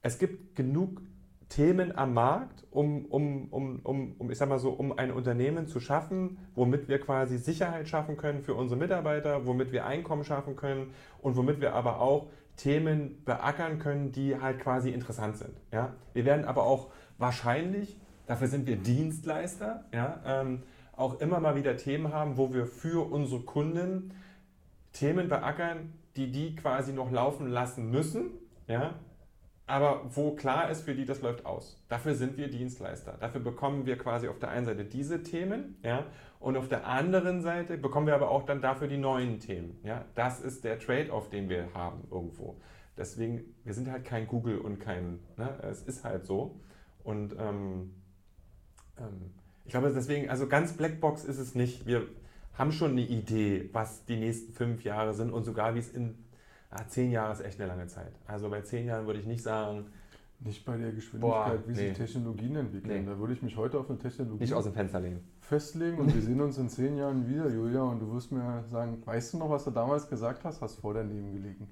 es 0.00 0.18
gibt 0.18 0.56
genug 0.56 1.00
Themen 1.52 1.94
am 1.98 2.14
Markt, 2.14 2.64
um, 2.70 3.04
um, 3.04 3.48
um, 3.50 3.80
um, 3.82 4.14
um, 4.16 4.30
ich 4.30 4.38
sag 4.38 4.48
mal 4.48 4.58
so, 4.58 4.70
um 4.70 4.96
ein 4.96 5.10
Unternehmen 5.10 5.66
zu 5.66 5.80
schaffen, 5.80 6.38
womit 6.54 6.88
wir 6.88 6.98
quasi 6.98 7.36
Sicherheit 7.36 7.86
schaffen 7.88 8.16
können 8.16 8.40
für 8.40 8.54
unsere 8.54 8.80
Mitarbeiter, 8.80 9.44
womit 9.44 9.70
wir 9.70 9.84
Einkommen 9.84 10.24
schaffen 10.24 10.56
können 10.56 10.94
und 11.20 11.36
womit 11.36 11.60
wir 11.60 11.74
aber 11.74 12.00
auch 12.00 12.28
Themen 12.56 13.22
beackern 13.26 13.78
können, 13.78 14.12
die 14.12 14.40
halt 14.40 14.60
quasi 14.60 14.92
interessant 14.92 15.36
sind. 15.36 15.52
Ja? 15.70 15.92
Wir 16.14 16.24
werden 16.24 16.46
aber 16.46 16.62
auch 16.62 16.88
wahrscheinlich, 17.18 18.00
dafür 18.24 18.48
sind 18.48 18.66
wir 18.66 18.76
Dienstleister, 18.76 19.84
ja, 19.92 20.22
ähm, 20.24 20.62
auch 20.96 21.20
immer 21.20 21.38
mal 21.38 21.54
wieder 21.54 21.76
Themen 21.76 22.14
haben, 22.14 22.38
wo 22.38 22.54
wir 22.54 22.64
für 22.64 23.12
unsere 23.12 23.42
Kunden 23.42 24.14
Themen 24.94 25.28
beackern, 25.28 25.92
die 26.16 26.32
die 26.32 26.56
quasi 26.56 26.94
noch 26.94 27.10
laufen 27.10 27.46
lassen 27.46 27.90
müssen, 27.90 28.30
ja, 28.68 28.94
aber 29.66 30.02
wo 30.14 30.34
klar 30.34 30.70
ist, 30.70 30.82
für 30.82 30.94
die 30.94 31.04
das 31.04 31.22
läuft 31.22 31.46
aus. 31.46 31.82
Dafür 31.88 32.14
sind 32.14 32.36
wir 32.36 32.48
Dienstleister. 32.48 33.16
Dafür 33.20 33.40
bekommen 33.40 33.86
wir 33.86 33.96
quasi 33.96 34.28
auf 34.28 34.38
der 34.38 34.50
einen 34.50 34.66
Seite 34.66 34.84
diese 34.84 35.22
Themen, 35.22 35.76
ja, 35.82 36.06
und 36.42 36.56
auf 36.56 36.68
der 36.68 36.88
anderen 36.88 37.40
Seite 37.40 37.78
bekommen 37.78 38.08
wir 38.08 38.16
aber 38.16 38.30
auch 38.30 38.42
dann 38.42 38.60
dafür 38.60 38.88
die 38.88 38.98
neuen 38.98 39.38
Themen. 39.38 39.78
Ja. 39.84 40.04
Das 40.16 40.40
ist 40.40 40.64
der 40.64 40.80
Trade-off, 40.80 41.30
den 41.30 41.48
wir 41.48 41.72
haben 41.72 42.02
irgendwo. 42.10 42.60
Deswegen, 42.96 43.44
wir 43.62 43.74
sind 43.74 43.88
halt 43.90 44.04
kein 44.04 44.26
Google 44.26 44.58
und 44.58 44.80
kein, 44.80 45.20
ne, 45.36 45.56
es 45.62 45.82
ist 45.82 46.02
halt 46.02 46.26
so. 46.26 46.60
Und 47.04 47.36
ähm, 47.38 47.94
ähm, 48.98 49.30
ich 49.64 49.70
glaube 49.70 49.92
deswegen, 49.94 50.28
also 50.28 50.48
ganz 50.48 50.76
Blackbox 50.76 51.24
ist 51.24 51.38
es 51.38 51.54
nicht. 51.54 51.86
Wir 51.86 52.08
haben 52.54 52.72
schon 52.72 52.90
eine 52.90 53.02
Idee, 53.02 53.70
was 53.72 54.04
die 54.04 54.16
nächsten 54.16 54.52
fünf 54.52 54.82
Jahre 54.82 55.14
sind 55.14 55.32
und 55.32 55.44
sogar 55.44 55.76
wie 55.76 55.78
es 55.78 55.90
in 55.90 56.18
Ah, 56.74 56.86
zehn 56.88 57.10
Jahre 57.10 57.32
ist 57.32 57.40
echt 57.40 57.60
eine 57.60 57.68
lange 57.68 57.86
Zeit. 57.86 58.12
Also 58.26 58.48
bei 58.48 58.62
zehn 58.62 58.86
Jahren 58.86 59.06
würde 59.06 59.20
ich 59.20 59.26
nicht 59.26 59.42
sagen. 59.42 59.84
Nicht 60.44 60.64
bei 60.64 60.76
der 60.76 60.90
Geschwindigkeit, 60.90 61.62
boah, 61.62 61.68
wie 61.68 61.72
nee. 61.72 61.88
sich 61.88 61.96
Technologien 61.96 62.56
entwickeln. 62.56 63.04
Nee. 63.04 63.10
Da 63.10 63.16
würde 63.16 63.32
ich 63.32 63.42
mich 63.42 63.56
heute 63.56 63.78
auf 63.78 63.88
eine 63.88 63.98
Technologie 63.98 64.40
nicht 64.40 64.54
aus 64.54 64.64
dem 64.64 64.72
Fenster 64.72 64.98
lehnen. 64.98 65.20
festlegen 65.40 65.98
und 65.98 66.12
wir 66.12 66.20
sehen 66.20 66.40
uns 66.40 66.58
in 66.58 66.68
zehn 66.68 66.96
Jahren 66.96 67.28
wieder, 67.28 67.48
Julia, 67.48 67.82
und 67.82 68.00
du 68.00 68.12
wirst 68.12 68.32
mir 68.32 68.64
sagen, 68.68 69.00
weißt 69.04 69.34
du 69.34 69.38
noch, 69.38 69.50
was 69.50 69.64
du 69.64 69.70
damals 69.70 70.08
gesagt 70.08 70.42
hast, 70.42 70.60
hast 70.60 70.80
vor 70.80 70.94
daneben 70.94 71.32
gelegen. 71.32 71.68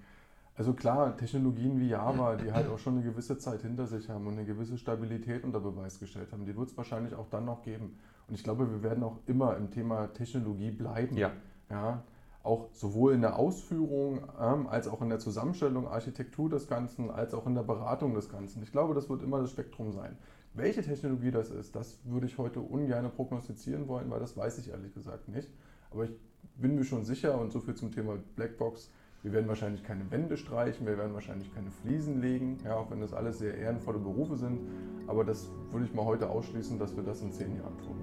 Also 0.55 0.73
klar, 0.73 1.17
Technologien 1.17 1.81
wie 1.81 1.89
Java, 1.89 2.37
die 2.37 2.53
halt 2.53 2.69
auch 2.69 2.79
schon 2.79 2.95
eine 2.95 3.03
gewisse 3.03 3.39
Zeit 3.39 3.63
hinter 3.63 3.87
sich 3.87 4.09
haben 4.09 4.27
und 4.29 4.35
eine 4.35 4.45
gewisse 4.45 4.79
Stabilität 4.79 5.43
unter 5.43 5.59
Beweis 5.59 5.99
gestellt 5.99 6.31
haben, 6.31 6.45
die 6.45 6.57
wird 6.57 6.69
es 6.69 6.77
wahrscheinlich 6.77 7.15
auch 7.15 7.29
dann 7.29 7.47
noch 7.47 7.63
geben. 7.63 7.99
Und 8.29 8.35
ich 8.35 8.45
glaube, 8.45 8.71
wir 8.71 8.85
werden 8.85 9.03
auch 9.03 9.19
immer 9.27 9.57
im 9.57 9.73
Thema 9.73 10.13
Technologie 10.13 10.71
bleiben. 10.71 11.17
Ja. 11.17 11.33
ja 11.71 12.05
auch 12.43 12.69
sowohl 12.73 13.13
in 13.13 13.21
der 13.21 13.39
Ausführung 13.39 14.21
ähm, 14.41 14.67
als 14.67 14.89
auch 14.89 15.03
in 15.03 15.11
der 15.11 15.19
Zusammenstellung, 15.19 15.87
Architektur 15.89 16.49
des 16.49 16.69
Ganzen, 16.69 17.11
als 17.11 17.35
auch 17.35 17.47
in 17.47 17.55
der 17.55 17.63
Beratung 17.63 18.15
des 18.15 18.31
Ganzen. 18.31 18.63
Ich 18.63 18.73
glaube, 18.73 18.95
das 18.95 19.11
wird 19.11 19.23
immer 19.23 19.41
das 19.41 19.51
Spektrum 19.51 19.93
sein. 19.93 20.17
Welche 20.55 20.83
Technologie 20.83 21.31
das 21.31 21.51
ist, 21.51 21.77
das 21.77 21.99
würde 22.05 22.27
ich 22.27 22.39
heute 22.39 22.61
ungern 22.61 23.11
prognostizieren 23.13 23.89
wollen, 23.89 24.11
weil 24.11 24.21
das 24.21 24.37
weiß 24.37 24.59
ich 24.59 24.71
ehrlich 24.71 24.95
gesagt 24.95 25.29
nicht. 25.29 25.49
Aber 25.91 26.05
ich 26.05 26.11
bin 26.57 26.75
mir 26.75 26.85
schon 26.85 27.05
sicher 27.05 27.39
und 27.39 27.53
so 27.53 27.61
viel 27.61 27.75
zum 27.75 27.93
Thema 27.93 28.17
Blackbox. 28.37 28.91
Wir 29.23 29.33
werden 29.33 29.49
wahrscheinlich 29.49 29.85
keine 29.85 30.11
Wände 30.11 30.39
streichen, 30.39 30.87
wir 30.87 30.97
werden 30.97 31.13
wahrscheinlich 31.13 31.55
keine 31.55 31.71
Fliesen 31.71 32.23
legen, 32.23 32.59
ja, 32.65 32.75
auch 32.77 32.91
wenn 32.91 33.01
das 33.01 33.13
alles 33.13 33.39
sehr 33.39 33.57
ehrenvolle 33.57 33.99
Berufe 33.99 34.37
sind. 34.37 34.61
Aber 35.07 35.25
das 35.25 35.51
würde 35.71 35.85
ich 35.85 35.93
mal 35.93 36.07
heute 36.07 36.31
ausschließen, 36.31 36.79
dass 36.79 36.97
wir 36.97 37.03
das 37.03 37.21
in 37.21 37.33
zehn 37.33 37.55
Jahren 37.57 37.77
tun. 37.79 37.97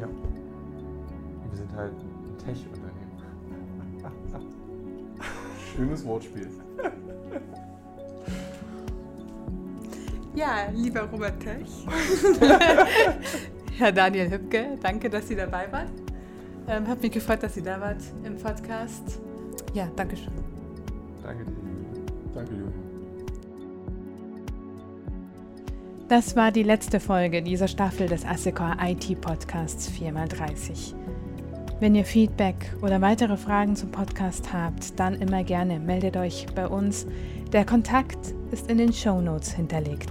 Ja. 0.00 0.08
Wir 1.50 1.56
sind 1.56 1.72
halt 1.74 1.94
Tech-Unternehmen. 2.38 2.96
Schönes 5.74 6.04
Wortspiel. 6.04 6.48
Ja, 10.34 10.68
lieber 10.74 11.02
Robert 11.02 11.42
Töch. 11.42 11.86
Herr 13.78 13.92
Daniel 13.92 14.30
Hübke, 14.30 14.78
danke, 14.82 15.10
dass 15.10 15.28
Sie 15.28 15.36
dabei 15.36 15.70
waren. 15.70 15.88
Ähm, 16.68 16.86
hat 16.88 17.02
mich 17.02 17.12
gefreut, 17.12 17.42
dass 17.42 17.54
Sie 17.54 17.62
da 17.62 17.80
wart 17.80 18.02
im 18.24 18.36
Podcast. 18.36 19.20
Ja, 19.74 19.88
danke 19.96 20.16
schön. 20.16 20.32
Danke 21.22 21.44
dir. 21.44 21.52
Danke, 22.34 22.52
Julia. 22.52 22.72
Das 26.08 26.36
war 26.36 26.52
die 26.52 26.62
letzte 26.62 27.00
Folge 27.00 27.42
dieser 27.42 27.66
Staffel 27.66 28.08
des 28.08 28.24
Assecor 28.24 28.76
IT 28.80 29.20
Podcasts 29.20 29.90
4x30. 29.90 30.94
Wenn 31.78 31.94
ihr 31.94 32.06
Feedback 32.06 32.74
oder 32.80 33.02
weitere 33.02 33.36
Fragen 33.36 33.76
zum 33.76 33.90
Podcast 33.90 34.52
habt, 34.52 34.98
dann 34.98 35.14
immer 35.14 35.44
gerne 35.44 35.78
meldet 35.78 36.16
euch 36.16 36.46
bei 36.54 36.66
uns. 36.66 37.06
Der 37.52 37.66
Kontakt 37.66 38.34
ist 38.50 38.70
in 38.70 38.78
den 38.78 38.94
Show 38.94 39.20
Notes 39.20 39.52
hinterlegt. 39.52 40.08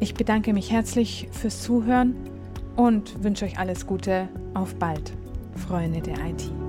Ich 0.00 0.14
bedanke 0.14 0.54
mich 0.54 0.70
herzlich 0.70 1.28
fürs 1.32 1.60
Zuhören 1.60 2.14
und 2.76 3.22
wünsche 3.22 3.44
euch 3.44 3.58
alles 3.58 3.86
Gute. 3.86 4.28
Auf 4.54 4.74
bald, 4.76 5.12
Freunde 5.54 6.00
der 6.00 6.14
IT. 6.14 6.63